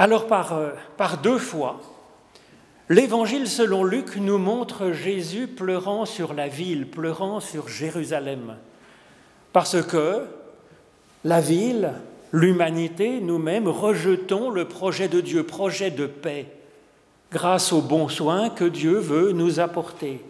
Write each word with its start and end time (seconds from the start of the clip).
Alors 0.00 0.26
par, 0.26 0.54
euh, 0.54 0.70
par 0.96 1.18
deux 1.18 1.36
fois, 1.36 1.78
l'évangile 2.88 3.46
selon 3.46 3.84
Luc 3.84 4.16
nous 4.16 4.38
montre 4.38 4.92
Jésus 4.92 5.46
pleurant 5.46 6.06
sur 6.06 6.32
la 6.32 6.48
ville, 6.48 6.88
pleurant 6.88 7.38
sur 7.38 7.68
Jérusalem. 7.68 8.56
Parce 9.52 9.82
que 9.82 10.24
la 11.22 11.42
ville, 11.42 11.92
l'humanité, 12.32 13.20
nous-mêmes, 13.20 13.68
rejetons 13.68 14.48
le 14.48 14.64
projet 14.64 15.08
de 15.08 15.20
Dieu, 15.20 15.42
projet 15.42 15.90
de 15.90 16.06
paix, 16.06 16.46
grâce 17.30 17.70
aux 17.70 17.82
bons 17.82 18.08
soins 18.08 18.48
que 18.48 18.64
Dieu 18.64 18.94
veut 18.94 19.32
nous 19.32 19.60
apporter. 19.60 20.24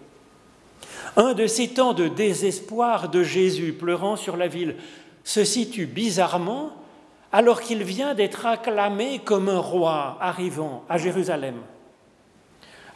Un 1.14 1.32
de 1.32 1.46
ces 1.46 1.68
temps 1.68 1.92
de 1.92 2.08
désespoir 2.08 3.08
de 3.08 3.22
Jésus 3.22 3.72
pleurant 3.72 4.16
sur 4.16 4.36
la 4.36 4.48
ville 4.48 4.74
se 5.22 5.44
situe 5.44 5.86
bizarrement 5.86 6.72
alors 7.32 7.60
qu'il 7.60 7.84
vient 7.84 8.14
d'être 8.14 8.46
acclamé 8.46 9.20
comme 9.20 9.48
un 9.48 9.58
roi 9.58 10.18
arrivant 10.20 10.84
à 10.88 10.98
Jérusalem. 10.98 11.56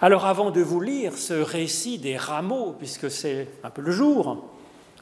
Alors 0.01 0.27
avant 0.27 0.51
de 0.51 0.61
vous 0.61 0.81
lire 0.81 1.17
ce 1.17 1.35
récit 1.35 1.99
des 1.99 2.17
rameaux, 2.17 2.75
puisque 2.79 3.11
c'est 3.11 3.49
un 3.63 3.71
peu 3.71 3.81
le 3.81 3.93
jour, 3.93 4.45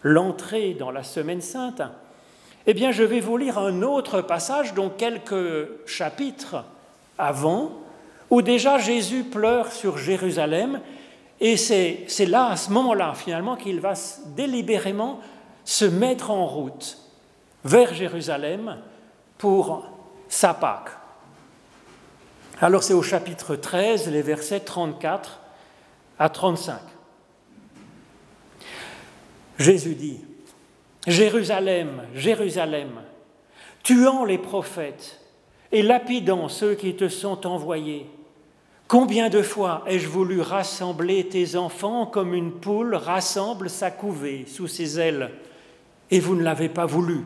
l'entrée 0.02 0.74
dans 0.74 0.90
la 0.90 1.02
semaine 1.02 1.40
sainte, 1.40 1.82
eh 2.66 2.74
bien 2.74 2.92
je 2.92 3.02
vais 3.02 3.20
vous 3.20 3.36
lire 3.36 3.58
un 3.58 3.82
autre 3.82 4.20
passage, 4.20 4.74
dont 4.74 4.90
quelques 4.90 5.68
chapitres 5.86 6.64
avant, 7.18 7.72
où 8.30 8.42
déjà 8.42 8.78
Jésus 8.78 9.24
pleure 9.24 9.72
sur 9.72 9.98
Jérusalem, 9.98 10.80
et 11.40 11.56
c'est 11.56 12.06
là, 12.26 12.50
à 12.50 12.56
ce 12.56 12.70
moment-là, 12.70 13.14
finalement, 13.14 13.56
qu'il 13.56 13.80
va 13.80 13.94
délibérément 14.36 15.18
se 15.64 15.84
mettre 15.84 16.30
en 16.30 16.46
route 16.46 16.98
vers 17.64 17.92
Jérusalem 17.94 18.76
pour 19.42 19.82
sa 20.28 20.54
Pâque. 20.54 20.90
Alors 22.60 22.84
c'est 22.84 22.94
au 22.94 23.02
chapitre 23.02 23.56
13, 23.56 24.08
les 24.08 24.22
versets 24.22 24.60
34 24.60 25.40
à 26.16 26.28
35. 26.28 26.78
Jésus 29.58 29.96
dit, 29.96 30.20
Jérusalem, 31.08 32.04
Jérusalem, 32.14 33.02
tuant 33.82 34.24
les 34.24 34.38
prophètes 34.38 35.20
et 35.72 35.82
lapidant 35.82 36.48
ceux 36.48 36.76
qui 36.76 36.94
te 36.94 37.08
sont 37.08 37.44
envoyés, 37.44 38.06
combien 38.86 39.28
de 39.28 39.42
fois 39.42 39.82
ai-je 39.88 40.06
voulu 40.06 40.40
rassembler 40.40 41.28
tes 41.28 41.56
enfants 41.56 42.06
comme 42.06 42.32
une 42.32 42.52
poule 42.52 42.94
rassemble 42.94 43.68
sa 43.68 43.90
couvée 43.90 44.44
sous 44.46 44.68
ses 44.68 45.00
ailes, 45.00 45.32
et 46.12 46.20
vous 46.20 46.36
ne 46.36 46.44
l'avez 46.44 46.68
pas 46.68 46.86
voulu. 46.86 47.24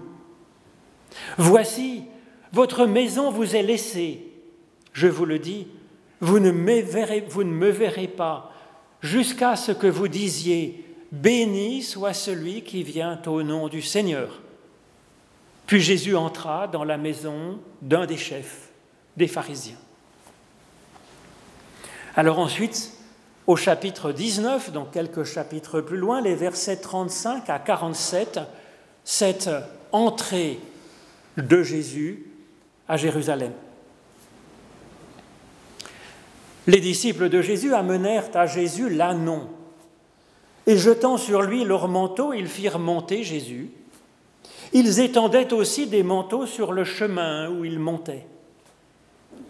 Voici, 1.39 2.05
votre 2.53 2.87
maison 2.87 3.31
vous 3.31 3.57
est 3.57 3.63
laissée. 3.63 4.27
Je 4.93 5.07
vous 5.07 5.25
le 5.25 5.39
dis, 5.39 5.69
vous 6.21 6.39
ne 6.39 6.51
me 6.51 6.81
verrez, 6.81 7.25
vous 7.29 7.45
ne 7.45 7.53
me 7.53 7.71
verrez 7.71 8.09
pas 8.09 8.53
jusqu'à 9.03 9.57
ce 9.57 9.73
que 9.73 9.87
vous 9.87 10.09
disiez, 10.09 10.83
Béni 11.13 11.83
soit 11.83 12.13
celui 12.13 12.63
qui 12.63 12.83
vient 12.83 13.21
au 13.27 13.43
nom 13.43 13.69
du 13.69 13.81
Seigneur. 13.81 14.41
Puis 15.67 15.81
Jésus 15.81 16.17
entra 16.17 16.67
dans 16.67 16.85
la 16.85 16.97
maison 16.97 17.61
d'un 17.81 18.07
des 18.07 18.17
chefs 18.17 18.71
des 19.17 19.29
pharisiens. 19.29 19.79
Alors 22.17 22.39
ensuite, 22.39 22.93
au 23.47 23.57
chapitre 23.57 24.13
19, 24.13 24.73
donc 24.73 24.91
quelques 24.91 25.25
chapitres 25.25 25.81
plus 25.81 25.97
loin, 25.97 26.21
les 26.21 26.35
versets 26.35 26.79
35 26.79 27.49
à 27.51 27.59
47, 27.59 28.41
cette 29.05 29.51
entrée 29.93 30.59
de 31.37 31.63
Jésus 31.63 32.27
à 32.89 32.97
Jérusalem. 32.97 33.53
Les 36.67 36.81
disciples 36.81 37.29
de 37.29 37.43
Jésus 37.43 37.75
amenèrent 37.75 38.31
à 38.35 38.47
Jésus 38.47 38.89
l'annon, 38.91 39.49
et 40.67 40.77
jetant 40.77 41.17
sur 41.17 41.43
lui 41.43 41.65
leurs 41.65 41.89
manteaux, 41.89 42.33
ils 42.33 42.49
firent 42.49 42.81
monter 42.81 43.23
Jésus. 43.23 43.71
Ils 44.73 44.99
étendaient 44.99 45.53
aussi 45.53 45.87
des 45.87 46.03
manteaux 46.03 46.45
sur 46.45 46.73
le 46.73 46.85
chemin 46.85 47.49
où 47.51 47.65
ils 47.65 47.79
montaient. 47.79 48.27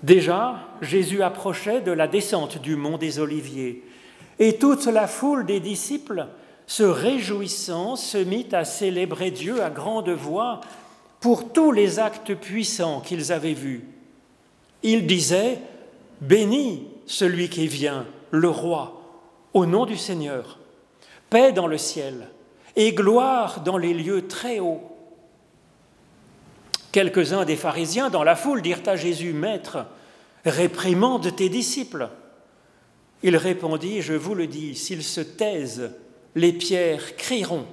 Déjà, 0.02 0.56
Jésus 0.82 1.22
approchait 1.22 1.80
de 1.80 1.92
la 1.92 2.06
descente 2.06 2.60
du 2.60 2.76
mont 2.76 2.98
des 2.98 3.18
Oliviers, 3.18 3.82
et 4.38 4.58
toute 4.58 4.84
la 4.84 5.06
foule 5.06 5.46
des 5.46 5.60
disciples, 5.60 6.26
se 6.66 6.82
réjouissant, 6.82 7.96
se 7.96 8.18
mit 8.18 8.48
à 8.52 8.64
célébrer 8.64 9.30
Dieu 9.30 9.62
à 9.62 9.70
grande 9.70 10.10
voix 10.10 10.60
pour 11.20 11.52
tous 11.52 11.72
les 11.72 11.98
actes 11.98 12.34
puissants 12.34 13.00
qu'ils 13.00 13.32
avaient 13.32 13.54
vus. 13.54 13.84
Ils 14.82 15.06
disaient, 15.06 15.58
Béni 16.20 16.86
celui 17.06 17.48
qui 17.48 17.66
vient, 17.66 18.06
le 18.30 18.48
roi, 18.48 19.02
au 19.54 19.66
nom 19.66 19.86
du 19.86 19.96
Seigneur, 19.96 20.58
paix 21.30 21.52
dans 21.52 21.66
le 21.66 21.78
ciel 21.78 22.28
et 22.74 22.92
gloire 22.92 23.62
dans 23.62 23.78
les 23.78 23.94
lieux 23.94 24.26
très 24.26 24.60
hauts. 24.60 24.82
Quelques-uns 26.92 27.44
des 27.44 27.56
pharisiens 27.56 28.10
dans 28.10 28.22
la 28.22 28.36
foule 28.36 28.62
dirent 28.62 28.82
à 28.86 28.96
Jésus, 28.96 29.32
Maître, 29.32 29.86
réprimande 30.44 31.34
tes 31.36 31.48
disciples. 31.48 32.08
Il 33.22 33.36
répondit, 33.36 34.02
Je 34.02 34.14
vous 34.14 34.34
le 34.34 34.46
dis, 34.46 34.74
s'ils 34.74 35.02
se 35.02 35.20
taisent, 35.20 35.90
les 36.34 36.52
pierres 36.52 37.16
crieront. 37.16 37.66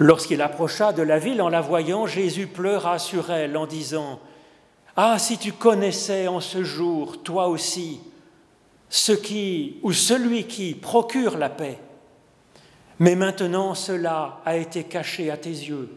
Lorsqu'il 0.00 0.40
approcha 0.40 0.94
de 0.94 1.02
la 1.02 1.18
ville 1.18 1.42
en 1.42 1.50
la 1.50 1.60
voyant, 1.60 2.06
Jésus 2.06 2.46
pleura 2.46 2.98
sur 2.98 3.30
elle 3.30 3.54
en 3.58 3.66
disant, 3.66 4.18
Ah, 4.96 5.18
si 5.18 5.36
tu 5.36 5.52
connaissais 5.52 6.26
en 6.26 6.40
ce 6.40 6.64
jour, 6.64 7.22
toi 7.22 7.48
aussi, 7.48 8.00
ce 8.88 9.12
qui 9.12 9.76
ou 9.82 9.92
celui 9.92 10.44
qui 10.44 10.74
procure 10.74 11.36
la 11.36 11.50
paix, 11.50 11.78
mais 12.98 13.14
maintenant 13.14 13.74
cela 13.74 14.40
a 14.46 14.56
été 14.56 14.84
caché 14.84 15.30
à 15.30 15.36
tes 15.36 15.50
yeux. 15.50 15.90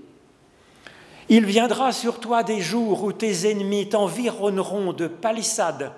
Il 1.30 1.46
viendra 1.46 1.94
sur 1.94 2.20
toi 2.20 2.44
des 2.44 2.60
jours 2.60 3.06
où 3.06 3.14
tes 3.14 3.50
ennemis 3.50 3.88
t'environneront 3.88 4.92
de 4.92 5.08
palissades, 5.08 5.94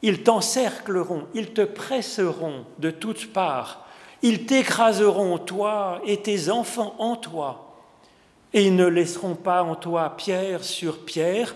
ils 0.00 0.22
t'encercleront, 0.22 1.26
ils 1.34 1.52
te 1.52 1.66
presseront 1.66 2.64
de 2.78 2.90
toutes 2.90 3.30
parts 3.34 3.85
ils 4.26 4.44
t'écraseront, 4.44 5.38
toi 5.38 6.00
et 6.04 6.16
tes 6.16 6.50
enfants 6.50 6.96
en 6.98 7.14
toi, 7.14 7.76
et 8.52 8.66
ils 8.66 8.74
ne 8.74 8.86
laisseront 8.86 9.36
pas 9.36 9.62
en 9.62 9.76
toi 9.76 10.16
pierre 10.16 10.64
sur 10.64 11.04
pierre, 11.04 11.54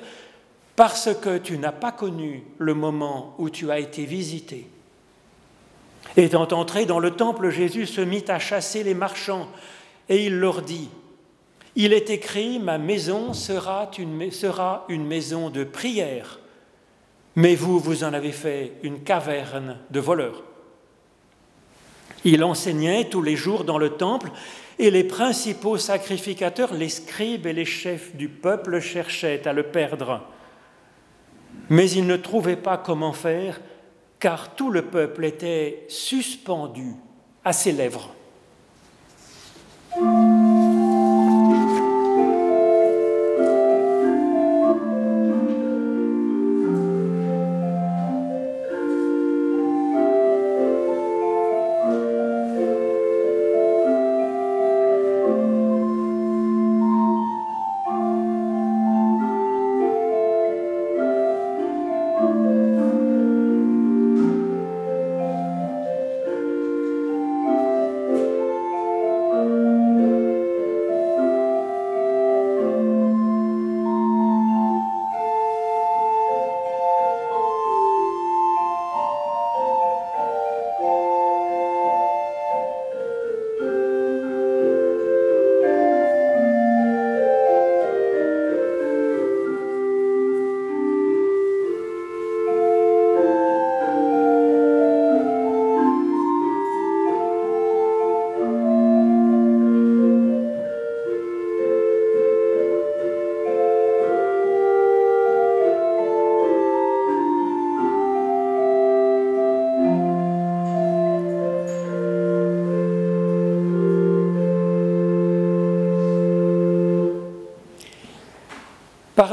parce 0.77 1.11
que 1.21 1.39
tu 1.39 1.59
n'as 1.59 1.73
pas 1.73 1.91
connu 1.91 2.45
le 2.59 2.75
moment 2.75 3.35
où 3.39 3.51
tu 3.51 3.73
as 3.73 3.81
été 3.81 4.05
visité. 4.05 4.69
Étant 6.17 6.47
entré 6.53 6.87
dans 6.87 7.01
le 7.01 7.11
temple, 7.11 7.51
Jésus 7.51 7.87
se 7.87 8.01
mit 8.01 8.25
à 8.29 8.39
chasser 8.39 8.85
les 8.85 8.95
marchands, 8.95 9.49
et 10.09 10.27
il 10.27 10.39
leur 10.39 10.63
dit, 10.63 10.91
Il 11.75 11.93
est 11.93 12.09
écrit, 12.09 12.61
ma 12.61 12.79
maison 12.79 13.33
sera 13.33 13.91
une, 13.99 14.31
sera 14.31 14.85
une 14.89 15.07
maison 15.07 15.51
de 15.51 15.65
prière, 15.65 16.39
mais 17.35 17.57
vous, 17.57 17.81
vous 17.81 18.05
en 18.05 18.13
avez 18.13 18.33
fait 18.33 18.75
une 18.85 19.03
caverne 19.03 19.79
de 19.91 19.99
voleurs. 19.99 20.45
Il 22.25 22.45
enseignait 22.45 23.09
tous 23.09 23.23
les 23.23 23.37
jours 23.37 23.65
dans 23.65 23.79
le 23.79 23.91
temple 23.91 24.31
et 24.79 24.91
les 24.91 25.05
principaux 25.05 25.79
sacrificateurs, 25.79 26.75
les 26.75 26.89
scribes 26.89 27.47
et 27.47 27.53
les 27.53 27.65
chefs 27.65 28.15
du 28.17 28.29
peuple 28.29 28.81
cherchaient 28.81 29.47
à 29.47 29.53
le 29.53 29.65
perdre. 29.65 30.23
Mais 31.69 31.91
ils 31.91 32.07
ne 32.07 32.17
trouvaient 32.17 32.57
pas 32.57 32.79
comment 32.79 33.13
faire 33.13 33.61
car 34.21 34.55
tout 34.55 34.71
le 34.71 34.83
peuple 34.83 35.25
était 35.25 35.87
suspendu 35.89 36.95
à 37.43 37.53
ses 37.53 37.73
lèvres. 37.73 38.15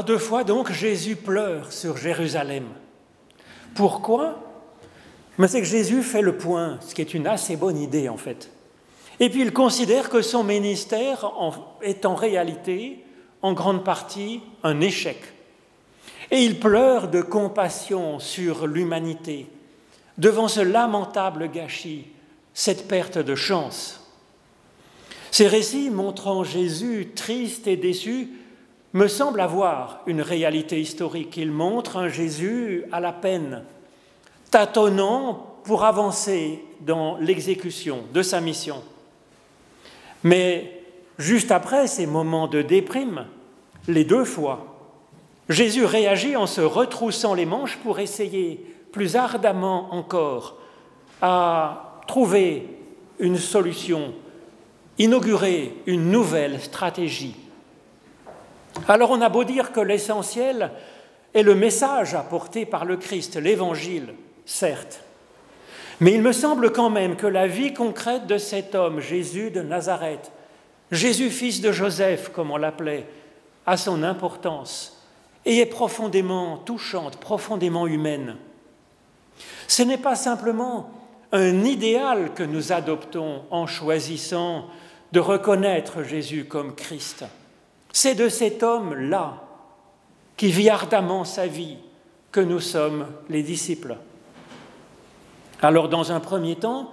Deux 0.08 0.18
fois 0.18 0.42
donc 0.42 0.72
Jésus 0.72 1.16
pleure 1.16 1.70
sur 1.70 1.98
Jérusalem. 1.98 2.64
Pourquoi? 3.74 4.40
Mais 5.36 5.48
c'est 5.48 5.60
que 5.60 5.66
Jésus 5.66 6.02
fait 6.02 6.22
le 6.22 6.38
point, 6.38 6.78
ce 6.80 6.94
qui 6.94 7.02
est 7.02 7.12
une 7.12 7.26
assez 7.26 7.56
bonne 7.56 7.76
idée 7.76 8.08
en 8.08 8.16
fait. 8.16 8.50
Et 9.20 9.28
puis 9.28 9.42
il 9.42 9.52
considère 9.52 10.08
que 10.08 10.22
son 10.22 10.44
ministère 10.44 11.30
est 11.82 12.06
en 12.06 12.14
réalité, 12.14 13.04
en 13.42 13.52
grande 13.52 13.84
partie, 13.84 14.40
un 14.62 14.80
échec. 14.80 15.18
Et 16.30 16.42
il 16.42 16.58
pleure 16.58 17.08
de 17.08 17.20
compassion 17.20 18.18
sur 18.18 18.66
l'humanité 18.66 19.46
devant 20.16 20.48
ce 20.48 20.60
lamentable 20.60 21.50
gâchis, 21.50 22.06
cette 22.54 22.88
perte 22.88 23.18
de 23.18 23.34
chance. 23.34 24.10
Ces 25.32 25.48
récits 25.48 25.90
montrant 25.90 26.44
Jésus 26.44 27.10
triste 27.14 27.66
et 27.66 27.76
déçu 27.76 28.30
me 28.92 29.06
semblent 29.06 29.40
avoir 29.40 30.00
une 30.06 30.22
réalité 30.22 30.80
historique. 30.80 31.36
Ils 31.36 31.52
montrent 31.52 31.96
un 31.96 32.08
Jésus 32.08 32.84
à 32.92 33.00
la 33.00 33.12
peine, 33.12 33.64
tâtonnant 34.50 35.56
pour 35.64 35.84
avancer 35.84 36.64
dans 36.80 37.16
l'exécution 37.18 38.04
de 38.14 38.22
sa 38.22 38.40
mission. 38.40 38.82
Mais 40.24 40.82
juste 41.18 41.50
après 41.50 41.86
ces 41.86 42.06
moments 42.06 42.48
de 42.48 42.62
déprime, 42.62 43.26
les 43.86 44.04
deux 44.04 44.24
fois, 44.24 44.78
Jésus 45.48 45.84
réagit 45.84 46.36
en 46.36 46.46
se 46.46 46.60
retroussant 46.60 47.34
les 47.34 47.46
manches 47.46 47.78
pour 47.78 47.98
essayer 47.98 48.64
plus 48.92 49.16
ardemment 49.16 49.94
encore 49.94 50.56
à 51.20 52.00
trouver 52.06 52.66
une 53.18 53.36
solution, 53.36 54.12
inaugurer 54.98 55.74
une 55.86 56.10
nouvelle 56.10 56.60
stratégie. 56.60 57.36
Alors 58.86 59.10
on 59.10 59.20
a 59.20 59.28
beau 59.28 59.44
dire 59.44 59.72
que 59.72 59.80
l'essentiel 59.80 60.70
est 61.34 61.42
le 61.42 61.54
message 61.54 62.14
apporté 62.14 62.66
par 62.66 62.84
le 62.84 62.96
Christ, 62.96 63.36
l'Évangile, 63.36 64.14
certes, 64.44 65.02
mais 66.00 66.12
il 66.12 66.22
me 66.22 66.32
semble 66.32 66.72
quand 66.72 66.90
même 66.90 67.16
que 67.16 67.26
la 67.26 67.46
vie 67.46 67.74
concrète 67.74 68.26
de 68.26 68.38
cet 68.38 68.74
homme, 68.74 69.00
Jésus 69.00 69.50
de 69.50 69.62
Nazareth, 69.62 70.30
Jésus 70.92 71.30
fils 71.30 71.60
de 71.60 71.72
Joseph, 71.72 72.30
comme 72.32 72.50
on 72.50 72.56
l'appelait, 72.56 73.06
a 73.66 73.76
son 73.76 74.02
importance 74.02 75.04
et 75.44 75.58
est 75.58 75.66
profondément 75.66 76.58
touchante, 76.58 77.18
profondément 77.18 77.86
humaine. 77.86 78.36
Ce 79.66 79.82
n'est 79.82 79.98
pas 79.98 80.14
simplement 80.14 80.90
un 81.32 81.64
idéal 81.64 82.32
que 82.34 82.42
nous 82.42 82.72
adoptons 82.72 83.42
en 83.50 83.66
choisissant 83.66 84.66
de 85.12 85.20
reconnaître 85.20 86.02
Jésus 86.02 86.44
comme 86.46 86.74
Christ. 86.74 87.24
C'est 87.92 88.14
de 88.14 88.28
cet 88.28 88.62
homme-là, 88.62 89.44
qui 90.36 90.50
vit 90.50 90.70
ardemment 90.70 91.24
sa 91.24 91.46
vie, 91.46 91.76
que 92.30 92.40
nous 92.40 92.60
sommes 92.60 93.06
les 93.28 93.42
disciples. 93.42 93.96
Alors, 95.60 95.88
dans 95.88 96.12
un 96.12 96.20
premier 96.20 96.56
temps, 96.56 96.92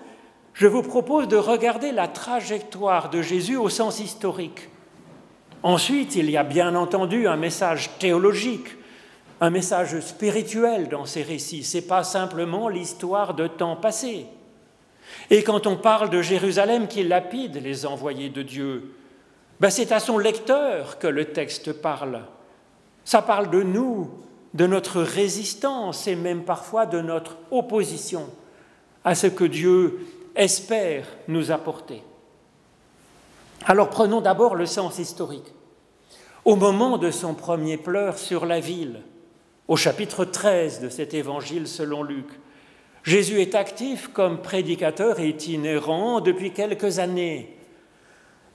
je 0.54 0.68
vous 0.68 0.82
propose 0.82 1.28
de 1.28 1.36
regarder 1.36 1.92
la 1.92 2.08
trajectoire 2.08 3.10
de 3.10 3.22
Jésus 3.22 3.58
au 3.58 3.70
sens 3.70 4.00
historique. 4.00 4.70
Ensuite, 5.62 6.16
il 6.16 6.30
y 6.30 6.38
a 6.38 6.44
bien 6.44 6.76
entendu 6.76 7.28
un 7.28 7.36
message 7.36 7.90
théologique, 8.00 8.68
un 9.42 9.50
message 9.50 10.00
spirituel 10.00 10.88
dans 10.88 11.06
ces 11.06 11.24
récits. 11.24 11.64
Ce 11.64 11.78
n'est 11.78 11.84
pas 11.84 12.04
simplement 12.04 12.70
l'histoire 12.70 13.34
de 13.34 13.48
temps 13.48 13.76
passé. 13.76 14.28
Et 15.30 15.44
quand 15.44 15.68
on 15.68 15.76
parle 15.76 16.10
de 16.10 16.22
Jérusalem 16.22 16.88
qui 16.88 17.04
lapide 17.04 17.62
les 17.62 17.86
envoyés 17.86 18.30
de 18.30 18.42
Dieu, 18.42 18.95
ben 19.60 19.70
c'est 19.70 19.92
à 19.92 20.00
son 20.00 20.18
lecteur 20.18 21.00
que 21.00 21.08
le 21.08 21.26
texte 21.26 21.74
parle. 21.74 22.22
Ça 23.04 23.22
parle 23.22 23.50
de 23.50 23.64
nous, 23.64 24.10
de 24.54 24.68
notre 24.68 25.02
résistance 25.02 26.08
et 26.08 26.16
même 26.16 26.44
parfois 26.44 26.86
de 26.86 27.02
notre 27.02 27.38
opposition 27.52 28.30
à 29.04 29.16
ce 29.16 29.28
que 29.28 29.46
Dieu 29.46 30.06
espère 30.36 31.06
nous 31.28 31.52
apporter. 31.52 32.04
Alors 33.66 33.90
prenons 33.90 34.22
d'abord 34.22 34.56
le 34.56 34.66
sens 34.66 35.00
historique. 35.00 35.54
Au 36.44 36.56
moment 36.56 36.98
de 36.98 37.10
son 37.10 37.34
premier 37.34 37.78
pleur 37.78 38.18
sur 38.18 38.46
la 38.46 38.60
ville, 38.60 39.02
au 39.68 39.76
chapitre 39.76 40.26
13 40.26 40.82
de 40.82 40.90
cet 40.90 41.14
évangile 41.14 41.68
selon 41.68 42.04
Luc, 42.04 42.28
Jésus 43.04 43.42
est 43.42 43.56
actif 43.56 44.10
comme 44.10 44.42
prédicateur 44.42 45.20
itinérant 45.20 46.22
depuis 46.22 46.52
quelques 46.52 47.00
années. 47.00 47.55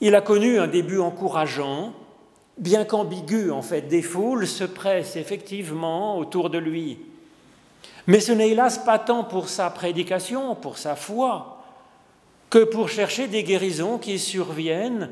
Il 0.01 0.15
a 0.15 0.21
connu 0.21 0.59
un 0.59 0.67
début 0.67 0.99
encourageant, 0.99 1.93
bien 2.57 2.85
qu'ambigu 2.85 3.51
en 3.51 3.63
fait. 3.63 3.83
Des 3.83 4.03
foules 4.03 4.47
se 4.47 4.65
pressent 4.65 5.17
effectivement 5.17 6.19
autour 6.19 6.51
de 6.51 6.59
lui. 6.59 6.99
Mais 8.07 8.21
ce 8.21 8.33
n'est 8.33 8.51
hélas 8.51 8.79
pas 8.79 8.99
tant 8.99 9.25
pour 9.25 9.49
sa 9.49 9.69
prédication, 9.71 10.55
pour 10.55 10.79
sa 10.79 10.97
foi, 10.97 11.63
que 12.49 12.65
pour 12.65 12.89
chercher 12.89 13.29
des 13.29 13.45
guérisons 13.45 13.99
qui 13.99 14.19
surviennent 14.19 15.11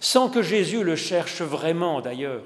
sans 0.00 0.28
que 0.28 0.42
Jésus 0.42 0.82
le 0.82 0.96
cherche 0.96 1.40
vraiment 1.40 2.00
d'ailleurs. 2.00 2.42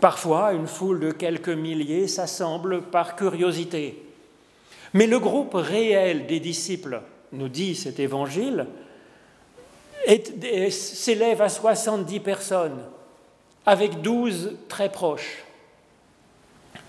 Parfois, 0.00 0.52
une 0.52 0.66
foule 0.66 1.00
de 1.00 1.10
quelques 1.10 1.48
milliers 1.48 2.06
s'assemble 2.06 2.82
par 2.82 3.16
curiosité. 3.16 4.02
Mais 4.94 5.06
le 5.06 5.18
groupe 5.18 5.54
réel 5.54 6.26
des 6.26 6.38
disciples, 6.38 7.00
nous 7.32 7.48
dit 7.48 7.74
cet 7.74 7.98
évangile, 7.98 8.66
s'élève 10.70 11.42
à 11.42 11.48
70 11.48 12.20
personnes, 12.20 12.80
avec 13.66 14.00
12 14.00 14.56
très 14.68 14.90
proches. 14.90 15.44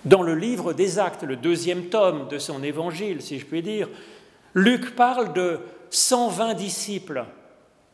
Dans 0.05 0.21
le 0.21 0.35
livre 0.35 0.73
des 0.73 0.97
Actes, 0.97 1.23
le 1.23 1.35
deuxième 1.35 1.85
tome 1.85 2.27
de 2.29 2.37
son 2.37 2.63
évangile, 2.63 3.21
si 3.21 3.37
je 3.39 3.45
puis 3.45 3.61
dire, 3.61 3.89
Luc 4.53 4.95
parle 4.95 5.33
de 5.33 5.59
120 5.89 6.53
disciples 6.53 7.25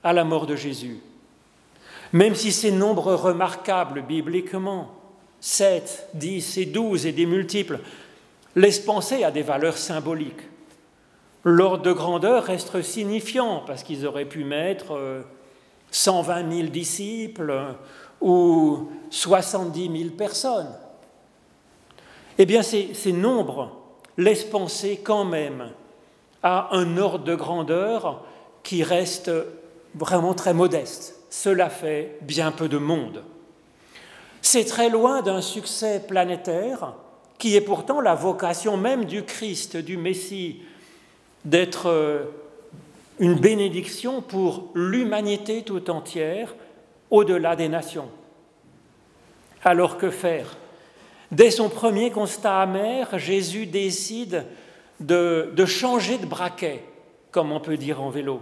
à 0.03 0.13
la 0.13 0.23
mort 0.23 0.45
de 0.45 0.55
Jésus. 0.55 0.99
Même 2.13 2.35
si 2.35 2.51
ces 2.51 2.71
nombres 2.71 3.13
remarquables 3.13 4.03
bibliquement, 4.03 4.91
7, 5.39 6.09
10 6.13 6.57
et 6.59 6.65
12 6.65 7.07
et 7.07 7.11
des 7.11 7.25
multiples, 7.25 7.79
laissent 8.55 8.79
penser 8.79 9.23
à 9.23 9.31
des 9.31 9.41
valeurs 9.41 9.77
symboliques. 9.77 10.43
L'ordre 11.47 11.83
de 11.83 11.93
grandeur 11.93 12.43
reste 12.45 12.81
signifiant 12.81 13.61
parce 13.67 13.83
qu'ils 13.83 14.07
auraient 14.07 14.25
pu 14.25 14.43
mettre 14.43 15.23
120 15.91 16.37
euh, 16.43 16.51
000 16.57 16.67
disciples 16.69 17.75
ou 18.19 18.89
70 19.11 19.97
000 19.97 20.09
personnes. 20.17 20.73
Eh 22.39 22.47
bien, 22.47 22.63
ces, 22.63 22.95
ces 22.95 23.13
nombres 23.13 23.77
laissent 24.17 24.43
penser 24.43 24.99
quand 25.03 25.23
même 25.23 25.69
à 26.41 26.75
un 26.75 26.97
ordre 26.97 27.23
de 27.23 27.35
grandeur 27.35 28.23
qui 28.63 28.81
reste 28.81 29.29
vraiment 29.93 30.33
très 30.33 30.55
modeste. 30.55 31.27
Cela 31.29 31.69
fait 31.69 32.17
bien 32.21 32.51
peu 32.51 32.67
de 32.67 32.79
monde. 32.79 33.23
C'est 34.41 34.65
très 34.65 34.89
loin 34.89 35.21
d'un 35.21 35.41
succès 35.41 36.03
planétaire 36.07 36.93
qui 37.37 37.55
est 37.55 37.61
pourtant 37.61 38.01
la 38.01 38.15
vocation 38.15 38.77
même 38.77 39.05
du 39.05 39.23
Christ, 39.23 39.77
du 39.77 39.97
Messie, 39.97 40.61
d'être 41.45 41.87
euh, 41.87 42.23
une 43.19 43.35
bénédiction 43.35 44.21
pour 44.21 44.71
l'humanité 44.73 45.63
tout 45.63 45.89
entière 45.89 46.55
au-delà 47.09 47.55
des 47.55 47.69
nations. 47.69 48.09
Alors 49.63 49.97
que 49.97 50.09
faire? 50.09 50.57
Dès 51.31 51.51
son 51.51 51.69
premier 51.69 52.11
constat 52.11 52.61
amer, 52.61 53.17
Jésus 53.17 53.65
décide 53.65 54.45
de, 54.99 55.65
changer 55.65 56.17
de 56.17 56.25
braquet, 56.25 56.83
comme 57.31 57.51
on 57.51 57.59
peut 57.59 57.77
dire 57.77 58.01
en 58.01 58.09
vélo. 58.09 58.41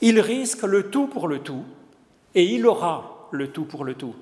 Il 0.00 0.20
risque 0.20 0.62
le 0.62 0.90
tout 0.90 1.06
pour 1.06 1.28
le 1.28 1.40
tout, 1.40 1.64
et 2.34 2.44
il 2.44 2.66
aura 2.66 3.28
le 3.30 3.48
tout 3.48 3.64
pour 3.64 3.84
le 3.84 3.94
tout. 3.94 4.14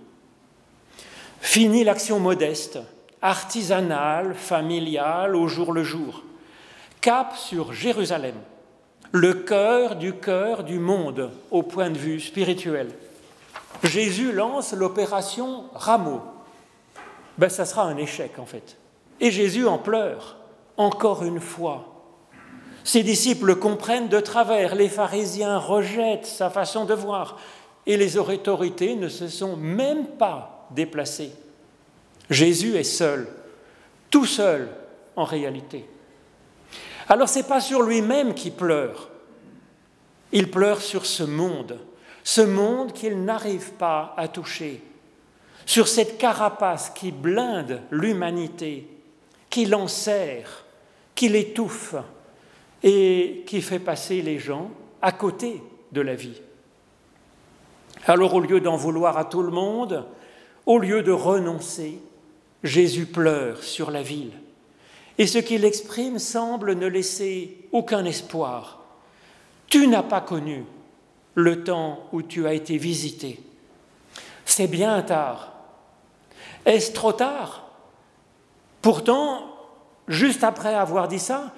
Fini 1.41 1.85
l'action 1.85 2.21
modeste, 2.21 2.79
artisanale, 3.21 4.35
familiale, 4.35 5.37
au 5.37 5.49
jour 5.49 5.73
le 5.73 5.83
jour. 5.83 6.23
Cap 7.05 7.37
sur 7.37 7.75
Jérusalem, 7.75 8.37
le 9.13 9.35
cœur 9.35 9.97
du 9.97 10.15
cœur 10.15 10.65
du 10.65 10.79
monde 10.79 11.31
au 11.51 11.63
point 11.63 11.91
de 11.91 11.99
vue 11.99 12.19
spirituel. 12.19 12.89
Jésus 13.83 14.33
lance 14.33 14.73
l'opération 14.73 15.65
Rameau. 15.75 16.23
Ben, 17.37 17.51
ça 17.51 17.67
sera 17.67 17.83
un 17.83 17.99
échec 17.99 18.39
en 18.39 18.47
fait. 18.47 18.79
Et 19.21 19.31
Jésus 19.31 19.67
en 19.67 19.77
pleure 19.77 20.39
encore 20.79 21.25
une 21.25 21.41
fois. 21.41 21.85
Ses 22.85 23.03
disciples 23.03 23.57
comprennent 23.57 24.09
de 24.09 24.21
travers, 24.21 24.75
les 24.75 24.89
pharisiens 24.89 25.59
rejettent 25.59 26.25
sa 26.25 26.49
façon 26.49 26.87
de 26.87 26.95
voir, 26.95 27.39
et 27.85 27.99
les 27.99 28.17
autorités 28.17 28.97
ne 28.97 29.11
se 29.11 29.29
sont 29.29 29.59
même 29.59 30.07
pas 30.07 30.69
déplacées. 30.71 31.33
Jésus 32.31 32.77
est 32.77 32.83
seul, 32.83 33.29
tout 34.09 34.25
seul 34.25 34.71
en 35.17 35.25
réalité. 35.25 35.85
Alors 37.09 37.29
ce 37.29 37.39
n'est 37.39 37.45
pas 37.45 37.61
sur 37.61 37.83
lui-même 37.83 38.35
qu'il 38.35 38.53
pleure, 38.53 39.11
il 40.33 40.51
pleure 40.51 40.81
sur 40.81 41.07
ce 41.07 41.23
monde, 41.23 41.79
ce 42.23 42.41
monde 42.41 42.93
qu'il 42.93 43.25
n'arrive 43.25 43.73
pas 43.73 44.15
à 44.17 44.29
toucher, 44.29 44.83
sur 45.67 45.89
cette 45.89 46.19
carapace 46.19 46.91
qui 46.91 47.13
blinde 47.13 47.83
l'humanité, 47.91 48.89
qui 49.51 49.67
l'enserre, 49.67 50.65
qui 51.15 51.29
l'étouffe 51.29 51.95
et 52.83 53.45
qui 53.47 53.63
fait 53.63 53.79
passer 53.79 54.23
les 54.23 54.39
gens 54.39 54.71
à 55.01 55.13
côté 55.13 55.63
de 55.93 56.01
la 56.01 56.15
vie. 56.15 56.41
Alors 58.07 58.35
au 58.35 58.41
lieu 58.41 58.61
d'en 58.61 58.77
vouloir 58.77 59.17
à 59.17 59.25
tout 59.25 59.43
le 59.43 59.51
monde, 59.51 60.07
au 60.67 60.79
lieu 60.79 61.03
de 61.03 61.13
renoncer, 61.13 62.01
Jésus 62.63 63.07
pleure 63.07 63.63
sur 63.63 63.91
la 63.91 64.03
ville. 64.03 64.33
Et 65.19 65.27
ce 65.27 65.39
qu'il 65.39 65.65
exprime 65.65 66.19
semble 66.19 66.75
ne 66.75 66.87
laisser 66.87 67.69
aucun 67.73 68.05
espoir. 68.05 68.81
Tu 69.69 69.87
n'as 69.87 70.03
pas 70.03 70.21
connu 70.21 70.65
le 71.35 71.65
temps 71.65 72.01
où 72.13 72.23
tu 72.23 72.47
as 72.47 72.55
été 72.55 72.79
visité. 72.79 73.41
C'est 74.45 74.67
bien 74.67 75.03
tard. 75.03 75.53
Est-ce 76.65 76.93
trop 76.93 77.13
tard? 77.13 77.69
Pourtant, 78.83 79.47
juste 80.09 80.45
après 80.45 80.75
avoir 80.75 81.09
dit 81.09 81.19
ça, 81.19 81.53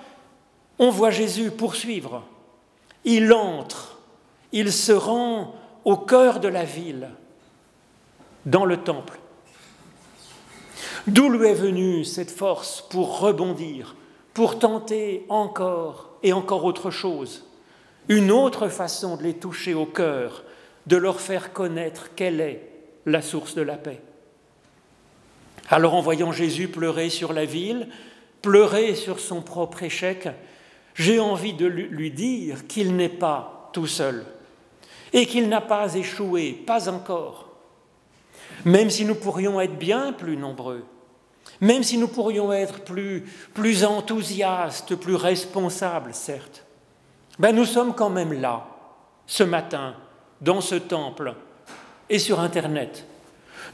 on 0.79 0.91
voit 0.91 1.11
Jésus 1.11 1.51
poursuivre. 1.51 2.25
Il 3.05 3.33
entre, 3.33 3.99
il 4.53 4.73
se 4.73 4.93
rend 4.93 5.55
au 5.85 5.97
cœur 5.97 6.41
de 6.41 6.49
la 6.49 6.65
ville, 6.65 7.09
dans 8.45 8.65
le 8.65 8.77
temple. 8.79 9.19
D'où 11.07 11.29
lui 11.29 11.47
est 11.47 11.55
venue 11.55 12.05
cette 12.05 12.33
force 12.33 12.83
pour 12.91 13.21
rebondir, 13.21 13.95
pour 14.35 14.59
tenter 14.59 15.25
encore 15.29 16.11
et 16.25 16.33
encore 16.33 16.65
autre 16.65 16.91
chose, 16.91 17.45
une 18.09 18.33
autre 18.33 18.69
façon 18.69 19.17
de 19.17 19.23
les 19.23 19.35
toucher 19.35 19.73
au 19.73 19.87
cœur, 19.87 20.43
de 20.89 20.97
leur 20.97 21.21
faire 21.21 21.53
connaître 21.53 22.11
quelle 22.17 22.41
est 22.41 22.69
la 23.07 23.23
source 23.23 23.55
de 23.55 23.63
la 23.63 23.77
paix. 23.77 24.01
Alors 25.71 25.95
en 25.95 26.01
voyant 26.01 26.33
Jésus 26.33 26.67
pleurer 26.67 27.09
sur 27.09 27.33
la 27.33 27.45
ville, 27.45 27.89
pleurer 28.43 28.97
sur 28.97 29.21
son 29.21 29.43
propre 29.43 29.85
échec, 29.85 30.29
j'ai 30.95 31.21
envie 31.21 31.55
de 31.55 31.67
lui 31.67 32.11
dire 32.11 32.67
qu'il 32.67 32.97
n'est 32.97 33.09
pas 33.09 33.71
tout 33.73 33.87
seul 33.87 34.25
et 35.13 35.27
qu'il 35.27 35.49
n'a 35.49 35.61
pas 35.61 35.95
échoué, 35.95 36.53
pas 36.67 36.89
encore. 36.89 37.49
Même 38.65 38.91
si 38.91 39.05
nous 39.05 39.15
pourrions 39.15 39.61
être 39.61 39.79
bien 39.79 40.13
plus 40.13 40.37
nombreux, 40.37 40.85
même 41.61 41.83
si 41.83 41.99
nous 41.99 42.09
pourrions 42.09 42.53
être 42.53 42.81
plus, 42.81 43.25
plus 43.55 43.85
enthousiastes, 43.85 44.95
plus 44.97 45.15
responsables, 45.15 46.15
certes, 46.15 46.65
ben 47.39 47.55
nous 47.55 47.65
sommes 47.65 47.95
quand 47.95 48.11
même 48.11 48.33
là, 48.33 48.67
ce 49.27 49.45
matin, 49.45 49.95
dans 50.41 50.61
ce 50.61 50.75
temple 50.75 51.35
et 52.09 52.19
sur 52.19 52.41
Internet. 52.41 53.07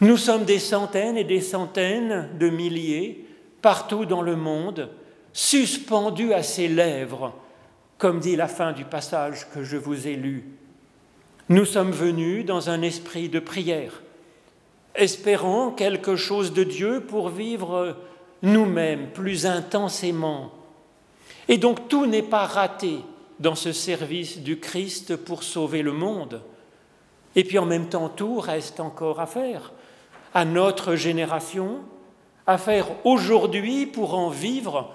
Nous 0.01 0.17
sommes 0.17 0.45
des 0.45 0.59
centaines 0.59 1.17
et 1.17 1.25
des 1.25 1.41
centaines 1.41 2.31
de 2.39 2.49
milliers 2.49 3.27
partout 3.61 4.05
dans 4.05 4.23
le 4.23 4.37
monde, 4.37 4.91
suspendus 5.33 6.33
à 6.33 6.43
ses 6.43 6.69
lèvres, 6.69 7.33
comme 7.99 8.19
dit 8.19 8.37
la 8.37 8.49
fin 8.49 8.73
du 8.73 8.85
passage 8.85 9.47
que 9.55 9.63
je 9.63 9.77
vous 9.77 10.09
ai 10.09 10.17
lu. 10.17 10.45
Nous 11.49 11.65
sommes 11.65 11.93
venus 11.93 12.45
dans 12.45 12.71
un 12.71 12.83
esprit 12.83 13.29
de 13.29 13.39
prière, 13.39 14.03
espérant 14.95 15.71
quelque 15.71 16.17
chose 16.17 16.53
de 16.53 16.65
Dieu 16.65 17.01
pour 17.01 17.29
vivre 17.29 17.97
nous-mêmes 18.43 19.11
plus 19.13 19.47
intensément. 19.47 20.53
Et 21.49 21.59
donc 21.59 21.89
tout 21.89 22.07
n'est 22.07 22.23
pas 22.23 22.47
raté 22.47 22.99
dans 23.41 23.55
ce 23.55 23.73
service 23.73 24.39
du 24.41 24.59
Christ 24.59 25.17
pour 25.17 25.43
sauver 25.43 25.83
le 25.83 25.93
monde. 25.93 26.43
Et 27.35 27.45
puis 27.45 27.59
en 27.59 27.67
même 27.67 27.89
temps, 27.89 28.09
tout 28.09 28.39
reste 28.39 28.81
encore 28.81 29.21
à 29.21 29.27
faire 29.27 29.73
à 30.35 30.45
notre 30.45 30.95
génération, 30.95 31.81
à 32.47 32.59
faire 32.59 32.87
aujourd'hui 33.05 33.87
pour 33.87 34.15
en 34.15 34.31
vivre 34.31 34.93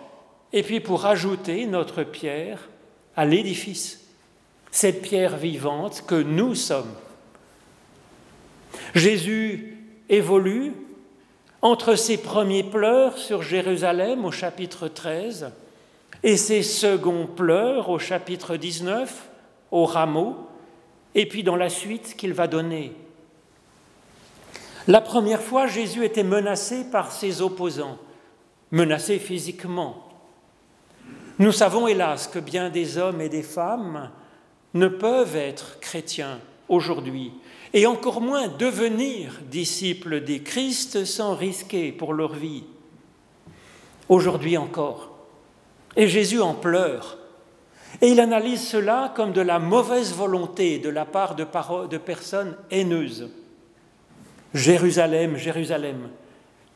et 0.54 0.64
puis 0.64 0.80
pour 0.80 1.06
ajouter 1.06 1.66
notre 1.66 2.04
pierre 2.04 2.70
à 3.16 3.26
l'édifice, 3.26 4.06
cette 4.72 5.02
pierre 5.02 5.38
vivante 5.38 6.04
que 6.08 6.16
nous 6.16 6.56
sommes. 6.56 6.94
Jésus 8.96 9.77
évolue 10.10 10.74
entre 11.62 11.96
ses 11.96 12.18
premiers 12.18 12.64
pleurs 12.64 13.18
sur 13.18 13.42
Jérusalem 13.42 14.26
au 14.26 14.32
chapitre 14.32 14.88
13 14.88 15.52
et 16.24 16.38
ses 16.38 16.64
seconds 16.64 17.28
pleurs 17.28 17.90
au 17.90 18.00
chapitre 18.00 18.58
19 18.58 19.30
au 19.72 19.86
rameau, 19.86 20.36
et 21.16 21.28
puis 21.28 21.44
dans 21.44 21.56
la 21.56 21.70
suite 21.70 22.16
qu'il 22.16 22.34
va 22.34 22.48
donner. 22.48 22.94
La 24.88 25.02
première 25.02 25.42
fois, 25.42 25.68
Jésus 25.68 26.06
était 26.06 26.24
menacé 26.24 26.86
par 26.90 27.12
ses 27.12 27.42
opposants, 27.42 27.98
menacé 28.72 29.20
physiquement. 29.20 30.08
Nous 31.40 31.52
savons 31.52 31.88
hélas 31.88 32.28
que 32.28 32.40
bien 32.40 32.70
des 32.70 32.98
hommes 32.98 33.20
et 33.20 33.30
des 33.30 33.44
femmes 33.44 34.10
ne 34.74 34.88
peuvent 34.88 35.36
être 35.36 35.80
chrétiens 35.80 36.40
aujourd'hui, 36.70 37.34
et 37.74 37.86
encore 37.86 38.22
moins 38.22 38.48
devenir 38.48 39.40
disciples 39.50 40.22
des 40.22 40.42
Christ 40.42 41.06
sans 41.06 41.36
risquer 41.36 41.92
pour 41.92 42.14
leur 42.14 42.34
vie. 42.34 42.64
Aujourd'hui 44.10 44.58
encore. 44.58 45.12
Et 45.96 46.08
Jésus 46.08 46.40
en 46.40 46.54
pleure. 46.54 47.18
Et 48.02 48.10
il 48.10 48.20
analyse 48.20 48.66
cela 48.66 49.12
comme 49.16 49.32
de 49.32 49.42
la 49.42 49.60
mauvaise 49.60 50.14
volonté 50.14 50.80
de 50.80 50.90
la 50.90 51.06
part 51.06 51.36
de, 51.36 51.46
de 51.88 51.98
personnes 51.98 52.56
haineuses. 52.70 53.30
Jérusalem, 54.54 55.38
Jérusalem, 55.38 56.10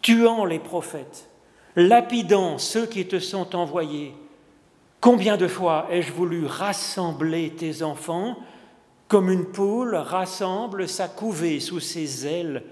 tuant 0.02 0.46
les 0.46 0.60
prophètes, 0.60 1.30
lapidant 1.76 2.58
ceux 2.58 2.86
qui 2.86 3.06
te 3.08 3.20
sont 3.20 3.56
envoyés, 3.56 4.14
combien 5.00 5.38
de 5.38 5.48
fois 5.48 5.88
ai-je 5.90 6.12
voulu 6.12 6.46
rassembler 6.46 7.52
tes 7.52 7.84
enfants 7.84 8.38
comme 9.12 9.30
une 9.30 9.44
poule 9.44 9.96
rassemble 9.96 10.88
sa 10.88 11.10
couvée 11.10 11.60
sous 11.60 11.82
ses 11.82 12.26
ailes, 12.26 12.64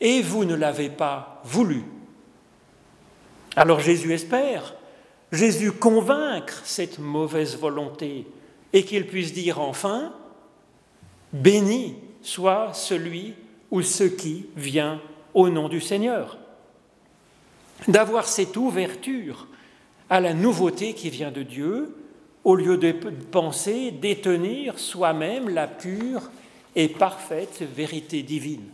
et 0.00 0.22
vous 0.22 0.44
ne 0.44 0.54
l'avez 0.54 0.88
pas 0.88 1.42
voulu. 1.42 1.82
Alors 3.56 3.80
Jésus 3.80 4.12
espère, 4.12 4.76
Jésus 5.32 5.72
convaincre 5.72 6.62
cette 6.62 7.00
mauvaise 7.00 7.58
volonté, 7.58 8.28
et 8.72 8.84
qu'il 8.84 9.08
puisse 9.08 9.32
dire 9.32 9.58
enfin, 9.58 10.14
Béni 11.32 11.96
soit 12.22 12.74
celui 12.74 13.34
ou 13.72 13.82
ce 13.82 14.04
qui 14.04 14.46
vient 14.54 15.00
au 15.34 15.48
nom 15.48 15.68
du 15.68 15.80
Seigneur. 15.80 16.38
D'avoir 17.88 18.28
cette 18.28 18.56
ouverture 18.56 19.48
à 20.08 20.20
la 20.20 20.32
nouveauté 20.32 20.94
qui 20.94 21.10
vient 21.10 21.32
de 21.32 21.42
Dieu, 21.42 21.96
au 22.44 22.56
lieu 22.56 22.76
de 22.76 22.92
penser 23.30 23.90
détenir 23.90 24.78
soi-même 24.78 25.48
la 25.48 25.66
pure 25.66 26.30
et 26.74 26.88
parfaite 26.88 27.62
vérité 27.76 28.22
divine. 28.22 28.64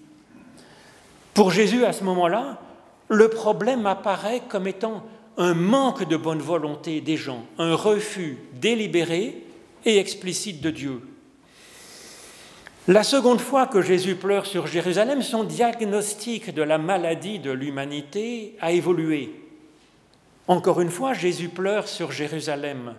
Pour 1.35 1.51
Jésus, 1.51 1.85
à 1.85 1.93
ce 1.93 2.05
moment-là, 2.05 2.61
le 3.09 3.29
problème 3.29 3.87
apparaît 3.87 4.43
comme 4.49 4.67
étant 4.67 5.05
un 5.37 5.55
manque 5.55 6.09
de 6.09 6.17
bonne 6.17 6.41
volonté 6.41 7.01
des 7.01 7.17
gens, 7.17 7.45
un 7.59 7.75
refus 7.75 8.39
délibéré 8.55 9.45
et 9.85 9.99
explicite 9.99 10.61
de 10.61 10.71
Dieu. 10.71 11.03
La 12.89 13.03
seconde 13.03 13.41
fois 13.41 13.67
que 13.67 13.83
Jésus 13.83 14.17
pleure 14.17 14.47
sur 14.47 14.67
Jérusalem, 14.67 15.23
son 15.23 15.45
diagnostic 15.45 16.55
de 16.55 16.63
la 16.63 16.79
maladie 16.79 17.39
de 17.39 17.51
l'humanité 17.51 18.57
a 18.61 18.73
évolué. 18.73 19.31
Encore 20.47 20.81
une 20.81 20.91
fois, 20.91 21.13
Jésus 21.13 21.51
pleure 21.51 21.87
sur 21.87 22.11
Jérusalem. 22.11 22.95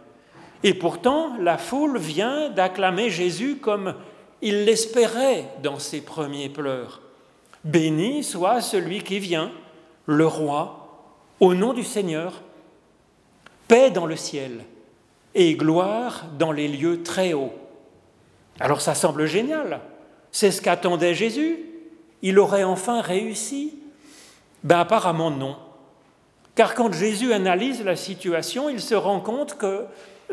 Et 0.64 0.74
pourtant, 0.74 1.38
la 1.40 1.58
foule 1.58 1.98
vient 1.98 2.50
d'acclamer 2.50 3.10
Jésus 3.10 3.58
comme 3.58 3.96
il 4.42 4.66
l'espérait 4.66 5.46
dans 5.64 5.80
ses 5.80 6.02
premiers 6.02 6.50
pleurs. 6.50 7.02
Béni 7.64 8.24
soit 8.24 8.62
celui 8.62 9.04
qui 9.04 9.20
vient, 9.20 9.52
le 10.06 10.26
roi, 10.26 11.06
au 11.40 11.54
nom 11.54 11.74
du 11.74 11.84
Seigneur. 11.84 12.42
Paix 13.68 13.92
dans 13.92 14.06
le 14.06 14.16
ciel 14.16 14.66
et 15.36 15.56
gloire 15.56 16.26
dans 16.38 16.52
les 16.52 16.68
lieux 16.68 17.04
très 17.04 17.34
hauts. 17.34 17.54
Alors 18.60 18.82
ça 18.82 18.96
semble 18.96 19.26
génial. 19.26 19.80
C'est 20.32 20.52
ce 20.52 20.62
qu'attendait 20.62 21.14
Jésus. 21.14 21.60
Il 22.22 22.40
aurait 22.40 22.64
enfin 22.64 23.02
réussi. 23.02 23.78
Ben 24.64 24.80
apparemment 24.80 25.32
non. 25.32 25.56
Car 26.56 26.76
quand 26.76 26.92
Jésus 26.92 27.32
analyse 27.32 27.84
la 27.84 27.96
situation, 27.96 28.70
il 28.70 28.82
se 28.82 28.96
rend 28.96 29.22
compte 29.22 29.58
que 29.58 29.86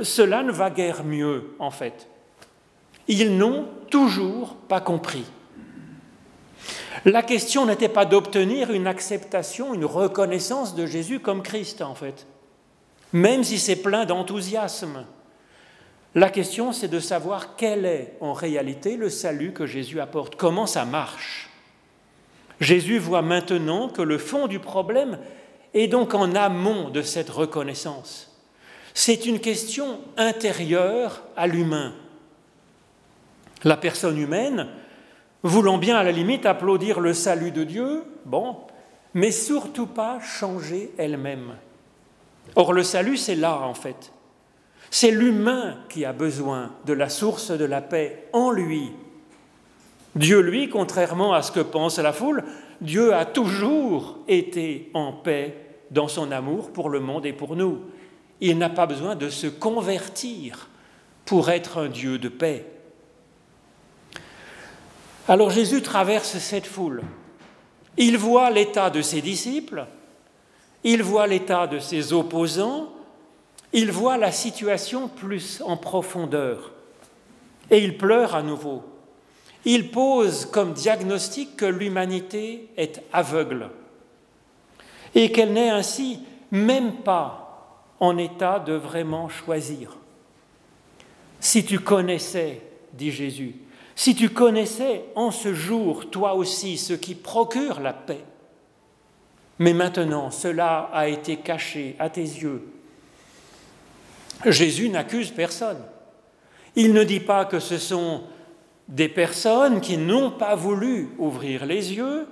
cela 0.03 0.43
ne 0.43 0.53
va 0.53 0.71
guère 0.71 1.05
mieux, 1.05 1.55
en 1.59 1.71
fait. 1.71 2.09
Ils 3.09 3.37
n'ont 3.37 3.69
toujours 3.91 4.57
pas 4.69 4.81
compris. 4.81 5.25
La 7.05 7.23
question 7.23 7.67
n'était 7.67 7.89
pas 7.89 8.05
d'obtenir 8.05 8.73
une 8.73 8.87
acceptation, 8.87 9.75
une 9.75 9.85
reconnaissance 9.85 10.75
de 10.75 10.87
Jésus 10.87 11.21
comme 11.21 11.43
Christ, 11.43 11.83
en 11.83 11.95
fait, 11.95 12.27
même 13.13 13.45
si 13.45 13.59
c'est 13.59 13.77
plein 13.77 14.05
d'enthousiasme. 14.07 15.05
La 16.15 16.31
question, 16.31 16.73
c'est 16.73 16.89
de 16.89 16.99
savoir 16.99 17.57
quel 17.57 17.85
est 17.85 18.17
en 18.21 18.33
réalité 18.33 18.97
le 18.97 19.11
salut 19.11 19.53
que 19.53 19.67
Jésus 19.67 20.01
apporte, 20.01 20.37
comment 20.37 20.67
ça 20.67 20.85
marche. 20.85 21.51
Jésus 22.61 22.99
voit 22.99 23.23
maintenant 23.23 23.89
que 23.89 24.03
le 24.03 24.19
fond 24.19 24.47
du 24.47 24.59
problème 24.59 25.19
est 25.75 25.89
donc 25.89 26.15
en 26.15 26.35
amont 26.35 26.89
de 26.89 27.03
cette 27.03 27.29
reconnaissance. 27.29 28.36
C'est 28.99 29.27
une 29.27 29.41
question 29.41 30.01
intérieure 30.17 31.21
à 31.37 31.47
l'humain. 31.47 31.93
La 33.63 33.77
personne 33.77 34.17
humaine, 34.17 34.69
voulant 35.43 35.77
bien 35.77 35.99
à 35.99 36.03
la 36.03 36.13
limite 36.13 36.47
applaudir 36.47 36.99
le 36.99 37.13
salut 37.13 37.51
de 37.51 37.63
Dieu, 37.63 38.05
bon, 38.25 38.57
mais 39.13 39.33
surtout 39.33 39.87
pas 39.87 40.19
changer 40.21 40.93
elle-même. 40.97 41.57
Or 42.55 42.73
le 42.73 42.83
salut, 42.83 43.19
c'est 43.19 43.35
là 43.35 43.61
en 43.61 43.75
fait. 43.75 44.13
C'est 44.91 45.11
l'humain 45.11 45.77
qui 45.91 46.07
a 46.07 46.15
besoin 46.15 46.73
de 46.87 46.95
la 46.95 47.11
source 47.11 47.51
de 47.51 47.67
la 47.67 47.83
paix 47.83 48.29
en 48.33 48.51
lui. 48.51 48.93
Dieu, 50.15 50.41
lui, 50.41 50.71
contrairement 50.71 51.35
à 51.35 51.43
ce 51.43 51.53
que 51.53 51.61
pense 51.61 51.99
la 51.99 52.15
foule, 52.15 52.45
Dieu 52.81 53.13
a 53.13 53.27
toujours 53.27 54.21
été 54.27 54.91
en 54.95 55.13
paix 55.13 55.55
dans 55.91 56.09
son 56.09 56.33
amour 56.33 56.73
pour 56.73 56.89
le 56.89 57.01
monde 57.01 57.27
et 57.27 57.35
pour 57.35 57.57
nous. 57.57 57.83
Il 58.41 58.59
n'a 58.59 58.69
pas 58.69 58.87
besoin 58.87 59.17
de 59.17 59.31
se 59.31 59.47
convertir 59.47 60.69
pour 61.25 61.51
être 61.51 61.79
un 61.79 61.89
Dieu 61.89 62.19
de 62.19 62.29
paix. 62.29 62.67
Alors 65.29 65.51
Jésus 65.51 65.83
traverse 65.83 66.39
cette 66.39 66.67
foule. 66.67 67.03
Il 67.97 68.17
voit 68.19 68.51
l'état 68.51 68.91
de 68.91 69.03
ses 69.03 69.23
disciples, 69.23 69.87
il 70.85 71.03
voit 71.03 71.27
l'état 71.27 71.67
de 71.67 71.79
ses 71.79 72.13
opposants, 72.13 72.93
il 73.73 73.91
voit 73.91 74.19
la 74.19 74.31
situation 74.31 75.09
plus 75.09 75.63
en 75.65 75.77
profondeur 75.77 76.73
et 77.71 77.83
il 77.83 77.99
pleure 77.99 78.35
à 78.35 78.43
nouveau. 78.43 78.85
Il 79.65 79.91
pose 79.91 80.47
comme 80.47 80.75
diagnostic 80.75 81.57
que 81.57 81.65
l'humanité 81.65 82.69
est 82.77 83.03
aveugle 83.13 83.71
et 85.15 85.33
qu'elle 85.33 85.55
n'est 85.55 85.71
ainsi 85.71 86.21
même 86.53 86.97
pas 86.99 87.46
en 88.01 88.19
état 88.19 88.59
de 88.59 88.73
vraiment 88.73 89.29
choisir. 89.29 89.97
Si 91.41 91.65
tu 91.65 91.79
connaissais, 91.79 92.63
dit 92.93 93.11
Jésus, 93.11 93.55
si 93.95 94.15
tu 94.15 94.29
connaissais 94.29 95.05
en 95.15 95.31
ce 95.31 95.55
jour, 95.55 96.11
toi 96.11 96.35
aussi, 96.35 96.77
ce 96.77 96.93
qui 96.93 97.15
procure 97.15 97.81
la 97.81 97.93
paix, 97.93 98.25
mais 99.59 99.73
maintenant 99.73 100.31
cela 100.31 100.91
a 100.93 101.09
été 101.09 101.37
caché 101.39 101.97
à 101.99 102.11
tes 102.11 102.21
yeux. 102.21 102.63
Jésus 104.45 104.91
n'accuse 104.91 105.31
personne. 105.31 105.83
Il 106.75 106.93
ne 106.93 107.05
dit 107.05 107.21
pas 107.21 107.47
que 107.47 107.59
ce 107.59 107.79
sont 107.79 108.25
des 108.89 109.09
personnes 109.09 109.81
qui 109.81 109.97
n'ont 109.97 110.31
pas 110.31 110.55
voulu 110.55 111.09
ouvrir 111.19 111.65
les 111.65 111.95
yeux. 111.95 112.27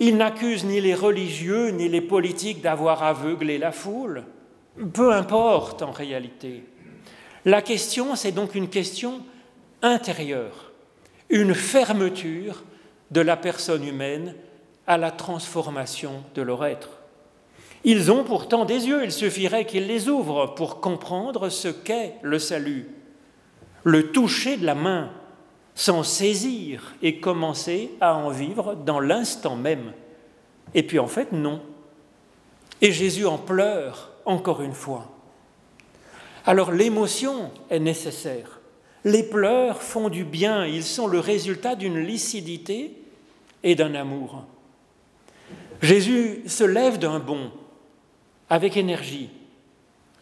Il 0.00 0.16
n'accuse 0.16 0.64
ni 0.64 0.80
les 0.80 0.94
religieux 0.94 1.68
ni 1.70 1.88
les 1.88 2.00
politiques 2.00 2.62
d'avoir 2.62 3.02
aveuglé 3.02 3.58
la 3.58 3.72
foule. 3.72 4.24
Peu 4.92 5.12
importe 5.12 5.82
en 5.82 5.90
réalité. 5.90 6.64
La 7.44 7.62
question, 7.62 8.16
c'est 8.16 8.32
donc 8.32 8.54
une 8.54 8.68
question 8.68 9.22
intérieure 9.82 10.66
une 11.28 11.54
fermeture 11.54 12.62
de 13.10 13.20
la 13.20 13.36
personne 13.36 13.84
humaine 13.84 14.34
à 14.86 14.96
la 14.96 15.10
transformation 15.10 16.22
de 16.34 16.42
leur 16.42 16.64
être. 16.64 16.90
Ils 17.84 18.10
ont 18.10 18.24
pourtant 18.24 18.64
des 18.64 18.88
yeux, 18.88 19.04
il 19.04 19.12
suffirait 19.12 19.64
qu'ils 19.64 19.86
les 19.86 20.08
ouvrent 20.08 20.54
pour 20.54 20.80
comprendre 20.80 21.48
ce 21.48 21.68
qu'est 21.68 22.14
le 22.22 22.38
salut, 22.38 22.88
le 23.84 24.10
toucher 24.10 24.56
de 24.56 24.66
la 24.66 24.74
main, 24.74 25.10
s'en 25.74 26.02
saisir 26.02 26.94
et 27.02 27.20
commencer 27.20 27.90
à 28.00 28.14
en 28.14 28.30
vivre 28.30 28.74
dans 28.74 28.98
l'instant 28.98 29.56
même. 29.56 29.92
Et 30.74 30.82
puis 30.82 30.98
en 30.98 31.06
fait, 31.06 31.32
non. 31.32 31.60
Et 32.80 32.92
Jésus 32.92 33.26
en 33.26 33.38
pleure 33.38 34.10
encore 34.26 34.60
une 34.60 34.74
fois. 34.74 35.10
Alors 36.44 36.70
l'émotion 36.70 37.50
est 37.70 37.80
nécessaire. 37.80 38.60
Les 39.04 39.22
pleurs 39.22 39.82
font 39.82 40.08
du 40.08 40.24
bien, 40.24 40.66
ils 40.66 40.84
sont 40.84 41.06
le 41.06 41.20
résultat 41.20 41.76
d'une 41.76 41.98
lucidité 41.98 42.92
et 43.62 43.74
d'un 43.74 43.94
amour. 43.94 44.44
Jésus 45.80 46.42
se 46.46 46.64
lève 46.64 46.98
d'un 46.98 47.18
bond 47.18 47.50
avec 48.50 48.76
énergie. 48.76 49.30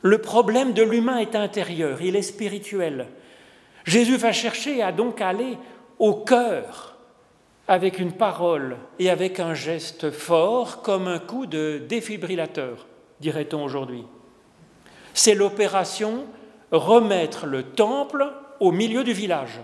Le 0.03 0.19
problème 0.19 0.73
de 0.73 0.83
l'humain 0.83 1.19
est 1.19 1.35
intérieur, 1.35 2.03
il 2.03 2.17
est 2.17 2.23
spirituel. 2.23 3.09
Jésus 3.85 4.17
va 4.17 4.33
chercher 4.33 4.83
à 4.83 4.93
donc 4.93 5.21
aller 5.21 5.57
au 5.99 6.15
cœur 6.15 6.97
avec 7.69 7.99
une 7.99 8.13
parole 8.13 8.77
et 8.99 9.09
avec 9.09 9.41
un 9.41 9.55
geste 9.55 10.11
fort 10.11 10.83
comme 10.83 11.09
un 11.09 11.19
coup 11.19 11.47
de 11.47 11.83
défibrillateur, 11.89 12.87
dirait-on 13.25 13.65
aujourd'hui. 13.65 14.05
C'est 15.15 15.35
l'opération 15.35 16.27
remettre 16.71 17.47
le 17.47 17.63
temple 17.63 18.27
au 18.61 18.71
milieu 18.71 19.03
du 19.03 19.15
village, 19.15 19.61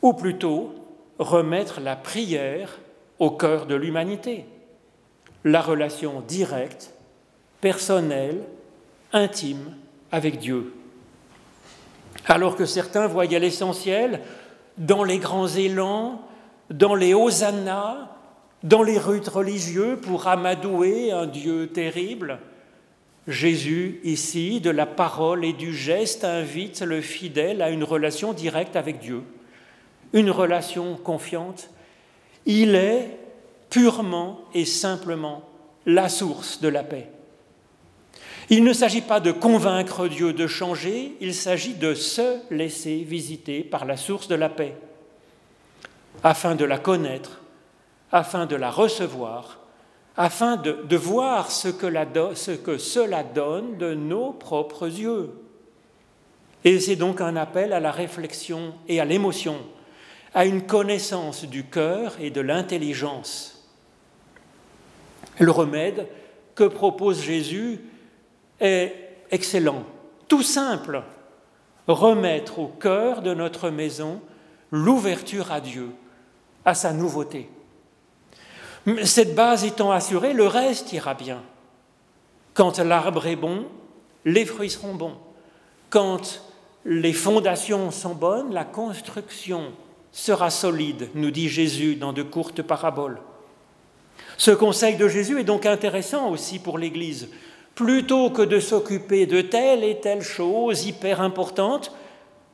ou 0.00 0.14
plutôt 0.14 0.74
remettre 1.18 1.80
la 1.80 1.94
prière 1.94 2.78
au 3.18 3.30
cœur 3.30 3.66
de 3.66 3.74
l'humanité, 3.74 4.46
la 5.44 5.60
relation 5.60 6.22
directe, 6.26 6.94
personnelle, 7.60 8.42
intime 9.12 9.76
avec 10.10 10.38
Dieu. 10.38 10.72
Alors 12.26 12.56
que 12.56 12.64
certains 12.64 13.08
voyaient 13.08 13.40
l'essentiel 13.40 14.22
dans 14.78 15.04
les 15.04 15.18
grands 15.18 15.48
élans, 15.48 16.22
dans 16.70 16.94
les 16.94 17.12
hosannas, 17.12 18.08
dans 18.62 18.82
les 18.82 18.98
rites 18.98 19.28
religieux 19.28 19.98
pour 20.00 20.26
amadouer 20.26 21.12
un 21.12 21.26
Dieu 21.26 21.68
terrible, 21.68 22.38
Jésus, 23.28 24.00
ici, 24.04 24.60
de 24.60 24.70
la 24.70 24.86
parole 24.86 25.44
et 25.44 25.52
du 25.52 25.74
geste, 25.74 26.24
invite 26.24 26.80
le 26.80 27.02
fidèle 27.02 27.60
à 27.60 27.70
une 27.70 27.84
relation 27.84 28.32
directe 28.32 28.74
avec 28.74 29.00
Dieu, 29.00 29.22
une 30.14 30.30
relation 30.30 30.96
confiante. 30.96 31.70
Il 32.46 32.74
est 32.74 33.18
purement 33.68 34.40
et 34.54 34.64
simplement 34.64 35.42
la 35.84 36.08
source 36.08 36.62
de 36.62 36.68
la 36.68 36.82
paix. 36.82 37.10
Il 38.48 38.64
ne 38.64 38.72
s'agit 38.72 39.02
pas 39.02 39.20
de 39.20 39.30
convaincre 39.30 40.08
Dieu 40.08 40.32
de 40.32 40.46
changer, 40.46 41.14
il 41.20 41.34
s'agit 41.34 41.74
de 41.74 41.92
se 41.92 42.38
laisser 42.50 43.04
visiter 43.04 43.62
par 43.62 43.84
la 43.84 43.98
source 43.98 44.26
de 44.26 44.34
la 44.34 44.48
paix, 44.48 44.74
afin 46.22 46.54
de 46.54 46.64
la 46.64 46.78
connaître, 46.78 47.42
afin 48.12 48.46
de 48.46 48.56
la 48.56 48.70
recevoir 48.70 49.58
afin 50.18 50.56
de, 50.56 50.96
voir 50.96 51.48
ce 51.52 51.68
que, 51.68 51.86
ce 52.34 52.50
que 52.50 52.76
cela 52.76 53.22
donne 53.22 53.78
de 53.78 53.94
nos 53.94 54.32
propres 54.32 54.88
yeux. 54.88 55.30
Et 56.64 56.80
c'est 56.80 56.96
donc 56.96 57.20
un 57.20 57.36
appel 57.36 57.72
à 57.72 57.78
la 57.78 57.92
réflexion 57.92 58.74
et 58.88 58.98
à 58.98 59.04
l'émotion, 59.04 59.58
à 60.34 60.44
une 60.44 60.66
connaissance 60.66 61.44
du 61.44 61.62
cœur 61.62 62.16
et 62.20 62.30
de 62.30 62.40
l'intelligence. 62.40 63.70
Le 65.38 65.52
remède 65.52 66.08
que 66.56 66.64
propose 66.64 67.22
Jésus 67.22 67.78
est 68.58 68.92
excellent, 69.30 69.84
tout 70.26 70.42
simple, 70.42 71.04
remettre 71.86 72.58
au 72.58 72.66
cœur 72.66 73.22
de 73.22 73.34
notre 73.34 73.70
maison 73.70 74.20
l'ouverture 74.72 75.52
à 75.52 75.60
Dieu, 75.60 75.90
à 76.64 76.74
sa 76.74 76.92
nouveauté. 76.92 77.48
Cette 79.04 79.34
base 79.34 79.64
étant 79.64 79.90
assurée, 79.90 80.32
le 80.32 80.46
reste 80.46 80.92
ira 80.92 81.14
bien. 81.14 81.42
Quand 82.54 82.78
l'arbre 82.78 83.26
est 83.26 83.36
bon, 83.36 83.66
les 84.24 84.44
fruits 84.44 84.70
seront 84.70 84.94
bons. 84.94 85.16
Quand 85.90 86.42
les 86.84 87.12
fondations 87.12 87.90
sont 87.90 88.14
bonnes, 88.14 88.52
la 88.52 88.64
construction 88.64 89.72
sera 90.12 90.50
solide, 90.50 91.08
nous 91.14 91.30
dit 91.30 91.48
Jésus 91.48 91.96
dans 91.96 92.12
de 92.12 92.22
courtes 92.22 92.62
paraboles. 92.62 93.20
Ce 94.36 94.50
conseil 94.50 94.96
de 94.96 95.08
Jésus 95.08 95.40
est 95.40 95.44
donc 95.44 95.66
intéressant 95.66 96.30
aussi 96.30 96.58
pour 96.58 96.78
l'Église. 96.78 97.28
Plutôt 97.74 98.30
que 98.30 98.42
de 98.42 98.60
s'occuper 98.60 99.26
de 99.26 99.40
telle 99.40 99.84
et 99.84 100.00
telle 100.00 100.22
chose 100.22 100.86
hyper 100.86 101.20
importante, 101.20 101.92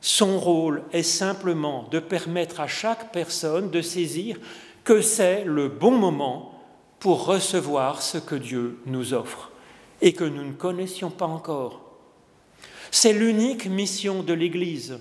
son 0.00 0.38
rôle 0.38 0.82
est 0.92 1.02
simplement 1.02 1.88
de 1.90 1.98
permettre 1.98 2.60
à 2.60 2.66
chaque 2.66 3.10
personne 3.12 3.70
de 3.70 3.80
saisir 3.80 4.36
que 4.84 5.00
c'est 5.00 5.44
le 5.44 5.68
bon 5.68 5.92
moment 5.92 6.52
pour 7.00 7.24
recevoir 7.24 8.02
ce 8.02 8.18
que 8.18 8.34
Dieu 8.34 8.78
nous 8.86 9.14
offre 9.14 9.50
et 10.00 10.12
que 10.12 10.24
nous 10.24 10.44
ne 10.44 10.52
connaissions 10.52 11.10
pas 11.10 11.26
encore. 11.26 11.80
C'est 12.90 13.12
l'unique 13.12 13.66
mission 13.66 14.22
de 14.22 14.34
l'Église. 14.34 14.98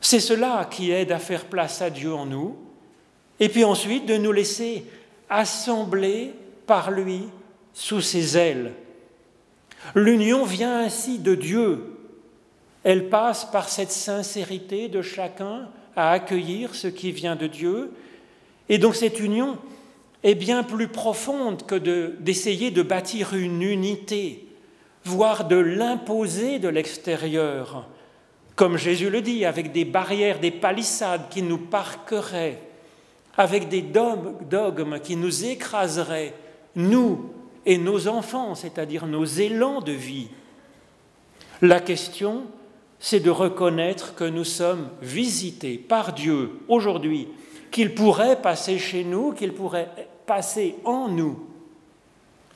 C'est 0.00 0.20
cela 0.20 0.68
qui 0.70 0.90
aide 0.90 1.12
à 1.12 1.18
faire 1.18 1.46
place 1.46 1.82
à 1.82 1.90
Dieu 1.90 2.14
en 2.14 2.26
nous, 2.26 2.56
et 3.40 3.48
puis 3.48 3.64
ensuite 3.64 4.06
de 4.06 4.16
nous 4.16 4.32
laisser 4.32 4.86
assembler 5.28 6.32
par 6.66 6.90
lui 6.90 7.24
sous 7.72 8.00
ses 8.00 8.38
ailes. 8.38 8.72
L'union 9.94 10.44
vient 10.44 10.78
ainsi 10.78 11.18
de 11.18 11.34
Dieu. 11.34 11.96
Elle 12.84 13.08
passe 13.08 13.44
par 13.44 13.68
cette 13.68 13.90
sincérité 13.90 14.88
de 14.88 15.02
chacun 15.02 15.68
à 15.96 16.10
accueillir 16.10 16.74
ce 16.74 16.86
qui 16.86 17.12
vient 17.12 17.36
de 17.36 17.46
Dieu 17.46 17.90
et 18.68 18.78
donc 18.78 18.94
cette 18.94 19.20
union 19.20 19.58
est 20.22 20.34
bien 20.34 20.62
plus 20.62 20.88
profonde 20.88 21.66
que 21.66 21.74
d'essayer 21.74 22.70
de, 22.70 22.82
bâtir 22.82 23.34
une 23.34 23.62
unité, 23.62 24.46
voire 25.04 25.46
de 25.46 25.56
l'imposer 25.56 26.58
de 26.58 26.68
l'extérieur, 26.68 27.86
comme 28.56 28.78
Jésus 28.78 29.10
le 29.10 29.20
dit, 29.20 29.44
avec 29.44 29.72
des 29.72 29.84
barrières, 29.84 30.40
des 30.40 30.50
palissades 30.50 31.28
qui 31.28 31.42
nous 31.42 31.58
parqueraient, 31.58 32.60
avec 33.36 33.68
des 33.68 33.82
dogmes 33.82 34.98
qui 35.00 35.16
nous 35.16 35.44
écraseraient, 35.44 36.34
nous 36.74 37.30
et 37.66 37.76
nos 37.76 38.08
enfants, 38.08 38.54
c'est-à-dire 38.54 39.06
nos 39.06 39.24
élans 39.24 39.80
de 39.80 39.92
vie. 39.92 40.28
La 41.60 41.80
question, 41.80 42.44
c'est 42.98 43.20
de 43.20 43.30
reconnaître 43.30 44.14
que 44.14 44.24
nous 44.24 44.44
sommes 44.44 44.88
visités 45.02 45.76
par 45.76 46.14
Dieu 46.14 46.52
aujourd'hui, 46.68 47.28
qu'il 47.74 47.92
pourrait 47.92 48.40
passer 48.40 48.78
chez 48.78 49.02
nous, 49.02 49.32
qu'il 49.32 49.52
pourrait 49.52 49.88
passer 50.26 50.76
en 50.84 51.08
nous. 51.08 51.44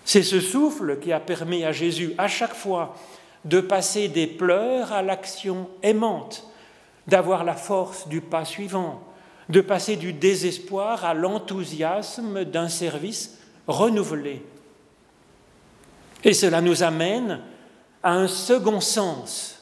C'est 0.05 0.23
ce 0.23 0.39
souffle 0.39 1.01
qui 1.01 1.11
a 1.11 1.19
permis 1.19 1.65
à 1.65 1.73
Jésus 1.73 2.15
à 2.19 2.29
chaque 2.29 2.55
fois 2.55 2.95
de 3.45 3.61
passer 3.61 4.07
des 4.07 4.29
pleurs 4.29 4.93
à 4.93 5.03
l'action 5.03 5.69
aimante, 5.83 6.47
d'avoir 7.09 7.43
la 7.43 7.57
force 7.57 8.07
du 8.07 8.21
pas 8.21 8.45
suivant, 8.45 9.03
de 9.49 9.61
passer 9.61 9.97
du 9.97 10.13
désespoir 10.13 11.05
à 11.05 11.15
l'enthousiasme 11.15 12.45
d'un 12.45 12.69
service 12.69 13.39
renouvelé. 13.67 14.41
Et 16.23 16.33
cela 16.33 16.61
nous 16.61 16.85
amène 16.85 17.41
à 18.05 18.13
un 18.13 18.29
second 18.29 18.81
sens 18.81 19.61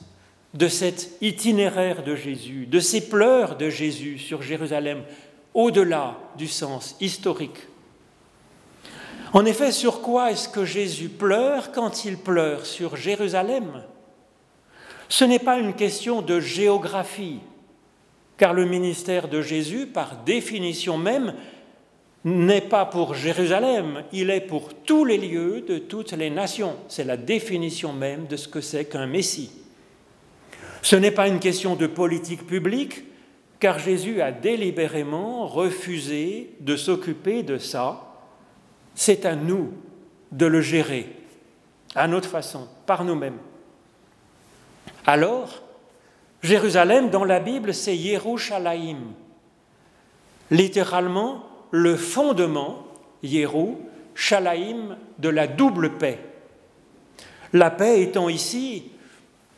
de 0.52 0.68
cet 0.68 1.12
itinéraire 1.22 2.02
de 2.02 2.14
Jésus, 2.14 2.66
de 2.66 2.78
ces 2.80 3.08
pleurs 3.08 3.56
de 3.56 3.70
Jésus 3.70 4.18
sur 4.18 4.42
Jérusalem, 4.42 5.02
au-delà 5.56 6.18
du 6.36 6.46
sens 6.46 6.96
historique. 7.00 7.66
En 9.32 9.46
effet, 9.46 9.72
sur 9.72 10.02
quoi 10.02 10.30
est-ce 10.30 10.50
que 10.50 10.66
Jésus 10.66 11.08
pleure 11.08 11.72
quand 11.72 12.04
il 12.04 12.18
pleure 12.18 12.66
sur 12.66 12.94
Jérusalem? 12.94 13.82
Ce 15.08 15.24
n'est 15.24 15.38
pas 15.38 15.58
une 15.58 15.72
question 15.72 16.20
de 16.20 16.40
géographie, 16.40 17.40
car 18.36 18.52
le 18.52 18.66
ministère 18.66 19.28
de 19.28 19.40
Jésus, 19.40 19.86
par 19.86 20.18
définition 20.24 20.98
même, 20.98 21.34
n'est 22.22 22.60
pas 22.60 22.84
pour 22.84 23.14
Jérusalem, 23.14 24.02
il 24.12 24.28
est 24.28 24.42
pour 24.42 24.74
tous 24.74 25.06
les 25.06 25.16
lieux 25.16 25.64
de 25.66 25.78
toutes 25.78 26.12
les 26.12 26.28
nations. 26.28 26.76
C'est 26.88 27.04
la 27.04 27.16
définition 27.16 27.94
même 27.94 28.26
de 28.26 28.36
ce 28.36 28.46
que 28.46 28.60
c'est 28.60 28.84
qu'un 28.84 29.06
Messie. 29.06 29.52
Ce 30.82 30.96
n'est 30.96 31.12
pas 31.12 31.28
une 31.28 31.40
question 31.40 31.76
de 31.76 31.86
politique 31.86 32.46
publique, 32.46 33.04
car 33.60 33.78
Jésus 33.78 34.20
a 34.20 34.32
délibérément 34.32 35.46
refusé 35.46 36.54
de 36.60 36.76
s'occuper 36.76 37.42
de 37.42 37.58
ça. 37.58 38.02
C'est 38.94 39.24
à 39.24 39.34
nous 39.34 39.72
de 40.32 40.46
le 40.46 40.60
gérer, 40.60 41.06
à 41.94 42.08
notre 42.08 42.28
façon, 42.28 42.68
par 42.86 43.04
nous-mêmes. 43.04 43.38
Alors, 45.06 45.62
Jérusalem, 46.42 47.10
dans 47.10 47.24
la 47.24 47.40
Bible, 47.40 47.72
c'est 47.72 47.96
Yerushalayim. 47.96 48.98
Littéralement, 50.50 51.44
le 51.70 51.96
fondement, 51.96 52.86
Yérou, 53.22 53.80
Shalaim, 54.14 54.96
de 55.18 55.28
la 55.28 55.46
double 55.46 55.98
paix. 55.98 56.18
La 57.52 57.70
paix 57.70 58.02
étant 58.02 58.28
ici 58.28 58.90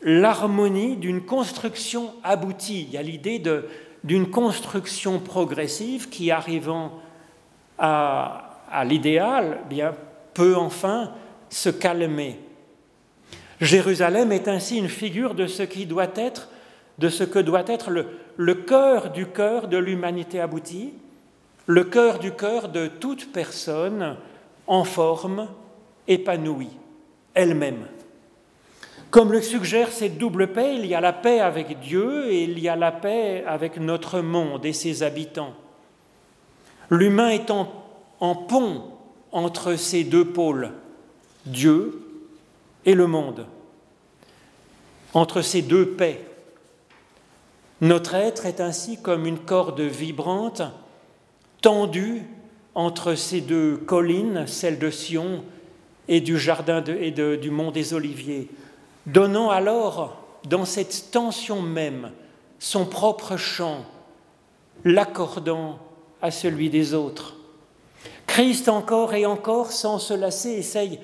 l'harmonie 0.01 0.95
d'une 0.95 1.21
construction 1.21 2.13
aboutie. 2.23 2.83
Il 2.83 2.93
y 2.93 2.97
a 2.97 3.01
l'idée 3.01 3.39
d'une 4.03 4.29
construction 4.29 5.19
progressive 5.19 6.09
qui, 6.09 6.31
arrivant 6.31 6.99
à, 7.77 8.45
l'idéal, 8.85 9.59
bien 9.69 9.93
peut 10.33 10.55
enfin 10.55 11.11
se 11.49 11.69
calmer. 11.69 12.39
Jérusalem 13.59 14.31
est 14.31 14.47
ainsi 14.47 14.77
une 14.77 14.89
figure 14.89 15.35
de 15.35 15.47
ce 15.47 15.63
qui 15.63 15.85
doit 15.85 16.07
être, 16.15 16.49
de 16.97 17.09
ce 17.09 17.23
que 17.23 17.39
doit 17.39 17.67
être 17.67 17.89
le, 17.89 18.05
le 18.37 18.55
cœur 18.55 19.11
du 19.11 19.25
cœur 19.27 19.67
de 19.67 19.77
l'humanité 19.77 20.39
aboutie, 20.39 20.93
le 21.65 21.83
cœur 21.83 22.19
du 22.19 22.31
cœur 22.31 22.69
de 22.69 22.87
toute 22.87 23.31
personne 23.31 24.17
en 24.65 24.83
forme, 24.83 25.47
épanouie, 26.07 26.77
elle-même. 27.33 27.85
Comme 29.11 29.31
le 29.31 29.41
suggère 29.41 29.91
cette 29.91 30.17
double 30.17 30.51
paix, 30.51 30.75
il 30.75 30.85
y 30.85 30.93
a 30.93 31.01
la 31.01 31.13
paix 31.13 31.39
avec 31.39 31.79
Dieu 31.79 32.31
et 32.31 32.43
il 32.43 32.59
y 32.59 32.69
a 32.69 32.75
la 32.75 32.91
paix 32.91 33.43
avec 33.47 33.77
notre 33.77 34.19
monde 34.21 34.65
et 34.65 34.73
ses 34.73 35.01
habitants. 35.01 35.53
L'humain 36.91 37.29
étant 37.29 37.71
en 38.19 38.35
pont 38.35 38.83
entre 39.31 39.75
ces 39.75 40.03
deux 40.03 40.25
pôles, 40.25 40.71
Dieu 41.45 42.01
et 42.85 42.93
le 42.93 43.07
monde, 43.07 43.47
entre 45.13 45.41
ces 45.41 45.61
deux 45.61 45.89
paix. 45.89 46.25
Notre 47.81 48.13
être 48.13 48.45
est 48.45 48.59
ainsi 48.59 49.01
comme 49.01 49.25
une 49.25 49.39
corde 49.39 49.81
vibrante 49.81 50.61
tendu 51.61 52.23
entre 52.75 53.15
ces 53.15 53.41
deux 53.41 53.77
collines, 53.77 54.45
celle 54.47 54.79
de 54.79 54.89
Sion 54.89 55.43
et 56.07 56.21
du 56.21 56.37
jardin 56.37 56.83
et 56.83 57.11
du 57.11 57.49
mont 57.49 57.71
des 57.71 57.93
Oliviers, 57.93 58.49
donnant 59.11 59.49
alors, 59.49 60.17
dans 60.47 60.65
cette 60.65 61.11
tension 61.11 61.61
même, 61.61 62.11
son 62.59 62.85
propre 62.85 63.37
chant, 63.37 63.85
l'accordant 64.83 65.79
à 66.21 66.31
celui 66.31 66.69
des 66.69 66.93
autres. 66.93 67.35
Christ 68.27 68.69
encore 68.69 69.13
et 69.13 69.25
encore, 69.25 69.71
sans 69.71 69.99
se 69.99 70.13
lasser, 70.13 70.51
essaye 70.51 70.99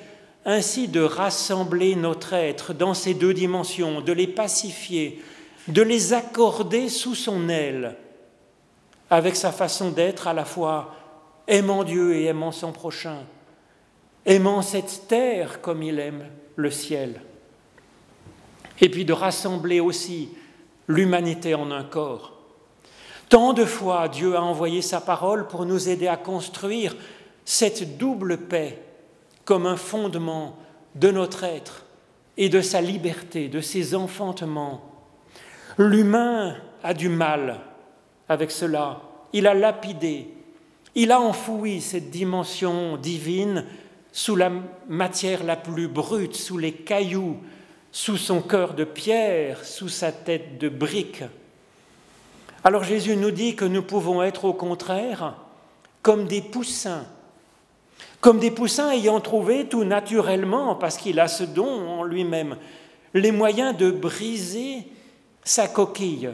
ainsi 0.45 0.87
de 0.87 1.01
rassembler 1.01 1.95
notre 1.95 2.33
être 2.33 2.73
dans 2.73 2.93
ces 2.93 3.13
deux 3.13 3.33
dimensions, 3.33 4.01
de 4.01 4.13
les 4.13 4.27
pacifier, 4.27 5.23
de 5.67 5.81
les 5.81 6.13
accorder 6.13 6.89
sous 6.89 7.15
son 7.15 7.49
aile, 7.49 7.95
avec 9.09 9.35
sa 9.35 9.51
façon 9.51 9.89
d'être 9.89 10.27
à 10.27 10.33
la 10.33 10.45
fois 10.45 10.93
aimant 11.47 11.83
Dieu 11.83 12.15
et 12.15 12.25
aimant 12.25 12.51
son 12.51 12.71
prochain, 12.71 13.23
aimant 14.25 14.61
cette 14.61 15.07
terre 15.07 15.61
comme 15.61 15.81
il 15.81 15.99
aime 15.99 16.25
le 16.55 16.69
ciel, 16.69 17.21
et 18.81 18.89
puis 18.89 19.05
de 19.05 19.13
rassembler 19.13 19.79
aussi 19.79 20.29
l'humanité 20.87 21.55
en 21.55 21.71
un 21.71 21.83
corps. 21.83 22.33
Tant 23.29 23.53
de 23.53 23.65
fois 23.65 24.07
Dieu 24.07 24.35
a 24.35 24.41
envoyé 24.41 24.81
sa 24.81 25.01
parole 25.01 25.47
pour 25.47 25.65
nous 25.65 25.89
aider 25.89 26.07
à 26.07 26.17
construire 26.17 26.95
cette 27.43 27.97
double 27.97 28.37
paix 28.37 28.81
comme 29.45 29.65
un 29.65 29.77
fondement 29.77 30.57
de 30.95 31.11
notre 31.11 31.43
être 31.43 31.85
et 32.37 32.49
de 32.49 32.61
sa 32.61 32.81
liberté, 32.81 33.47
de 33.47 33.61
ses 33.61 33.95
enfantements. 33.95 34.81
L'humain 35.77 36.55
a 36.83 36.93
du 36.93 37.09
mal 37.09 37.59
avec 38.29 38.51
cela. 38.51 39.01
Il 39.33 39.47
a 39.47 39.53
lapidé, 39.53 40.29
il 40.95 41.11
a 41.11 41.19
enfoui 41.19 41.81
cette 41.81 42.09
dimension 42.09 42.97
divine 42.97 43.65
sous 44.11 44.35
la 44.35 44.51
matière 44.87 45.43
la 45.43 45.57
plus 45.57 45.87
brute, 45.87 46.35
sous 46.35 46.57
les 46.57 46.71
cailloux, 46.71 47.37
sous 47.95 48.17
son 48.17 48.41
cœur 48.41 48.73
de 48.73 48.83
pierre, 48.83 49.63
sous 49.63 49.87
sa 49.87 50.11
tête 50.11 50.57
de 50.57 50.67
brique. 50.67 51.23
Alors 52.61 52.83
Jésus 52.83 53.15
nous 53.15 53.31
dit 53.31 53.55
que 53.55 53.63
nous 53.63 53.83
pouvons 53.83 54.21
être 54.21 54.43
au 54.43 54.51
contraire 54.51 55.35
comme 56.01 56.27
des 56.27 56.41
poussins, 56.41 57.05
comme 58.19 58.39
des 58.39 58.51
poussins 58.51 58.91
ayant 58.91 59.21
trouvé 59.21 59.69
tout 59.69 59.85
naturellement, 59.85 60.75
parce 60.75 60.97
qu'il 60.97 61.21
a 61.21 61.29
ce 61.29 61.45
don 61.45 61.87
en 61.87 62.03
lui-même, 62.03 62.57
les 63.13 63.31
moyens 63.31 63.77
de 63.77 63.91
briser 63.91 64.85
sa 65.45 65.69
coquille, 65.69 66.31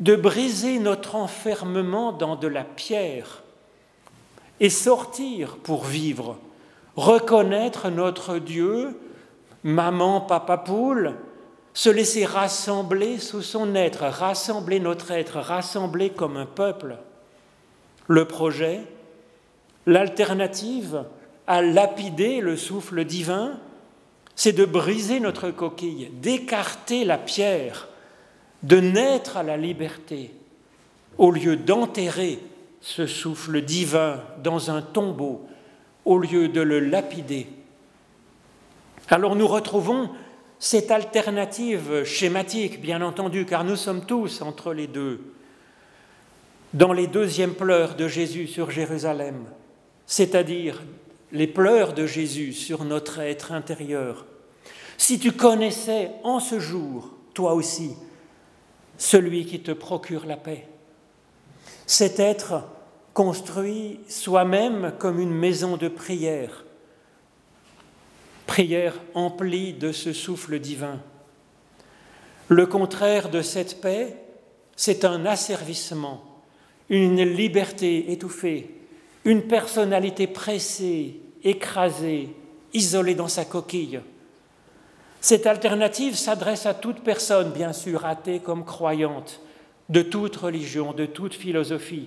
de 0.00 0.16
briser 0.16 0.80
notre 0.80 1.14
enfermement 1.14 2.10
dans 2.10 2.34
de 2.34 2.48
la 2.48 2.64
pierre 2.64 3.44
et 4.58 4.68
sortir 4.68 5.58
pour 5.58 5.84
vivre, 5.84 6.38
reconnaître 6.96 7.88
notre 7.88 8.38
Dieu, 8.38 8.98
maman, 9.64 10.20
papa 10.20 10.58
poule, 10.58 11.14
se 11.72 11.90
laisser 11.90 12.24
rassembler 12.24 13.18
sous 13.18 13.42
son 13.42 13.74
être, 13.74 14.04
rassembler 14.04 14.78
notre 14.78 15.10
être, 15.10 15.38
rassembler 15.38 16.10
comme 16.10 16.36
un 16.36 16.46
peuple. 16.46 16.96
Le 18.06 18.26
projet, 18.26 18.82
l'alternative 19.86 21.04
à 21.46 21.62
lapider 21.62 22.40
le 22.40 22.56
souffle 22.56 23.04
divin, 23.04 23.58
c'est 24.36 24.52
de 24.52 24.64
briser 24.64 25.18
notre 25.18 25.50
coquille, 25.50 26.10
d'écarter 26.12 27.04
la 27.04 27.18
pierre 27.18 27.88
de 28.62 28.78
naître 28.78 29.36
à 29.36 29.42
la 29.42 29.56
liberté 29.56 30.32
au 31.18 31.30
lieu 31.30 31.56
d'enterrer 31.56 32.38
ce 32.80 33.06
souffle 33.06 33.62
divin 33.62 34.20
dans 34.42 34.70
un 34.70 34.82
tombeau, 34.82 35.46
au 36.04 36.18
lieu 36.18 36.48
de 36.48 36.60
le 36.60 36.80
lapider. 36.80 37.46
Alors 39.14 39.36
nous 39.36 39.46
retrouvons 39.46 40.10
cette 40.58 40.90
alternative 40.90 42.02
schématique, 42.02 42.80
bien 42.80 43.00
entendu, 43.00 43.46
car 43.46 43.62
nous 43.62 43.76
sommes 43.76 44.04
tous 44.04 44.42
entre 44.42 44.74
les 44.74 44.88
deux, 44.88 45.20
dans 46.72 46.92
les 46.92 47.06
deuxièmes 47.06 47.54
pleurs 47.54 47.94
de 47.94 48.08
Jésus 48.08 48.48
sur 48.48 48.72
Jérusalem. 48.72 49.44
c'est-à-dire 50.04 50.82
les 51.30 51.46
pleurs 51.46 51.92
de 51.92 52.06
Jésus 52.06 52.54
sur 52.54 52.82
notre 52.82 53.20
être 53.20 53.52
intérieur, 53.52 54.26
si 54.98 55.20
tu 55.20 55.30
connaissais 55.30 56.10
en 56.24 56.40
ce 56.40 56.58
jour, 56.58 57.10
toi 57.34 57.54
aussi, 57.54 57.92
celui 58.98 59.46
qui 59.46 59.60
te 59.60 59.70
procure 59.70 60.26
la 60.26 60.36
paix, 60.36 60.66
cet 61.86 62.18
être 62.18 62.64
construit 63.12 64.00
soi-même 64.08 64.92
comme 64.98 65.20
une 65.20 65.34
maison 65.34 65.76
de 65.76 65.86
prière, 65.86 66.64
prière 68.54 68.94
emplie 69.14 69.72
de 69.72 69.90
ce 69.90 70.12
souffle 70.12 70.60
divin. 70.60 71.00
Le 72.46 72.66
contraire 72.66 73.28
de 73.28 73.42
cette 73.42 73.80
paix, 73.80 74.14
c'est 74.76 75.04
un 75.04 75.26
asservissement, 75.26 76.22
une 76.88 77.20
liberté 77.24 78.12
étouffée, 78.12 78.70
une 79.24 79.42
personnalité 79.42 80.28
pressée, 80.28 81.20
écrasée, 81.42 82.28
isolée 82.72 83.16
dans 83.16 83.26
sa 83.26 83.44
coquille. 83.44 83.98
Cette 85.20 85.48
alternative 85.48 86.14
s'adresse 86.14 86.66
à 86.66 86.74
toute 86.74 87.00
personne, 87.00 87.50
bien 87.50 87.72
sûr, 87.72 88.06
athée 88.06 88.38
comme 88.38 88.64
croyante, 88.64 89.40
de 89.88 90.02
toute 90.02 90.36
religion, 90.36 90.92
de 90.92 91.06
toute 91.06 91.34
philosophie. 91.34 92.06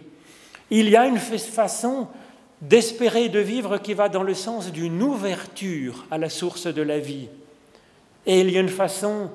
Il 0.69 0.87
y 0.87 0.95
a 0.95 1.07
une 1.07 1.19
façon 1.19 2.07
d'espérer 2.61 3.29
de 3.29 3.39
vivre 3.39 3.77
qui 3.77 3.93
va 3.93 4.09
dans 4.09 4.23
le 4.23 4.33
sens 4.33 4.71
d'une 4.71 5.01
ouverture 5.01 6.05
à 6.09 6.17
la 6.17 6.29
source 6.29 6.67
de 6.67 6.81
la 6.81 6.99
vie. 6.99 7.27
Et 8.25 8.41
il 8.41 8.51
y 8.51 8.57
a 8.57 8.61
une 8.61 8.69
façon 8.69 9.29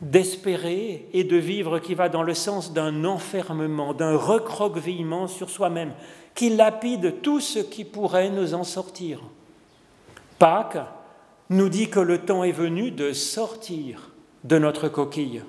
d'espérer 0.00 1.08
et 1.12 1.24
de 1.24 1.36
vivre 1.36 1.78
qui 1.78 1.94
va 1.94 2.08
dans 2.08 2.22
le 2.22 2.34
sens 2.34 2.72
d'un 2.72 3.04
enfermement, 3.04 3.92
d'un 3.92 4.16
recroquevillement 4.16 5.26
sur 5.26 5.50
soi-même, 5.50 5.92
qui 6.34 6.50
lapide 6.50 7.20
tout 7.22 7.40
ce 7.40 7.58
qui 7.58 7.84
pourrait 7.84 8.30
nous 8.30 8.54
en 8.54 8.64
sortir. 8.64 9.20
Pâques 10.38 10.78
nous 11.50 11.68
dit 11.68 11.90
que 11.90 12.00
le 12.00 12.18
temps 12.18 12.44
est 12.44 12.52
venu 12.52 12.90
de 12.90 13.12
sortir 13.12 14.10
de 14.44 14.58
notre 14.58 14.88
coquille. 14.88 15.42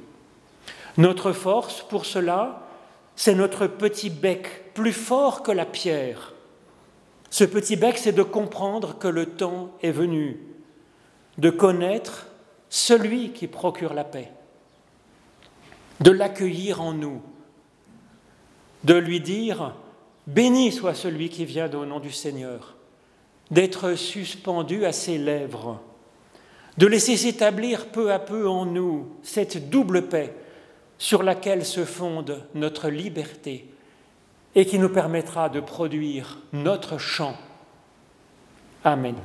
Notre 0.97 1.31
force 1.31 1.81
pour 1.81 2.05
cela, 2.05 2.67
c'est 3.15 3.35
notre 3.35 3.67
petit 3.67 4.09
bec, 4.09 4.73
plus 4.73 4.91
fort 4.91 5.43
que 5.43 5.51
la 5.51 5.65
pierre. 5.65 6.30
Ce 7.31 7.43
petit 7.43 7.75
bec, 7.75 7.97
c'est 7.97 8.11
de 8.11 8.21
comprendre 8.21 8.99
que 8.99 9.07
le 9.07 9.25
temps 9.25 9.71
est 9.81 9.91
venu, 9.91 10.39
de 11.39 11.49
connaître 11.49 12.27
celui 12.69 13.31
qui 13.31 13.47
procure 13.47 13.95
la 13.95 14.03
paix 14.03 14.31
de 16.01 16.11
l'accueillir 16.11 16.81
en 16.81 16.93
nous, 16.93 17.21
de 18.83 18.95
lui 18.95 19.21
dire 19.21 19.75
Béni 20.27 20.71
soit 20.71 20.95
celui 20.95 21.29
qui 21.29 21.45
vient 21.45 21.71
au 21.73 21.85
nom 21.85 21.99
du 21.99 22.11
Seigneur, 22.11 22.75
d'être 23.51 23.95
suspendu 23.95 24.85
à 24.85 24.93
ses 24.93 25.17
lèvres, 25.17 25.79
de 26.77 26.87
laisser 26.87 27.17
s'établir 27.17 27.87
peu 27.87 28.11
à 28.11 28.19
peu 28.19 28.47
en 28.47 28.65
nous 28.65 29.09
cette 29.21 29.69
double 29.69 30.07
paix 30.09 30.33
sur 30.97 31.21
laquelle 31.21 31.65
se 31.65 31.85
fonde 31.85 32.43
notre 32.55 32.89
liberté 32.89 33.70
et 34.55 34.65
qui 34.65 34.79
nous 34.79 34.89
permettra 34.89 35.49
de 35.49 35.59
produire 35.59 36.39
notre 36.53 36.97
chant. 36.97 37.35
Amen. 38.83 39.15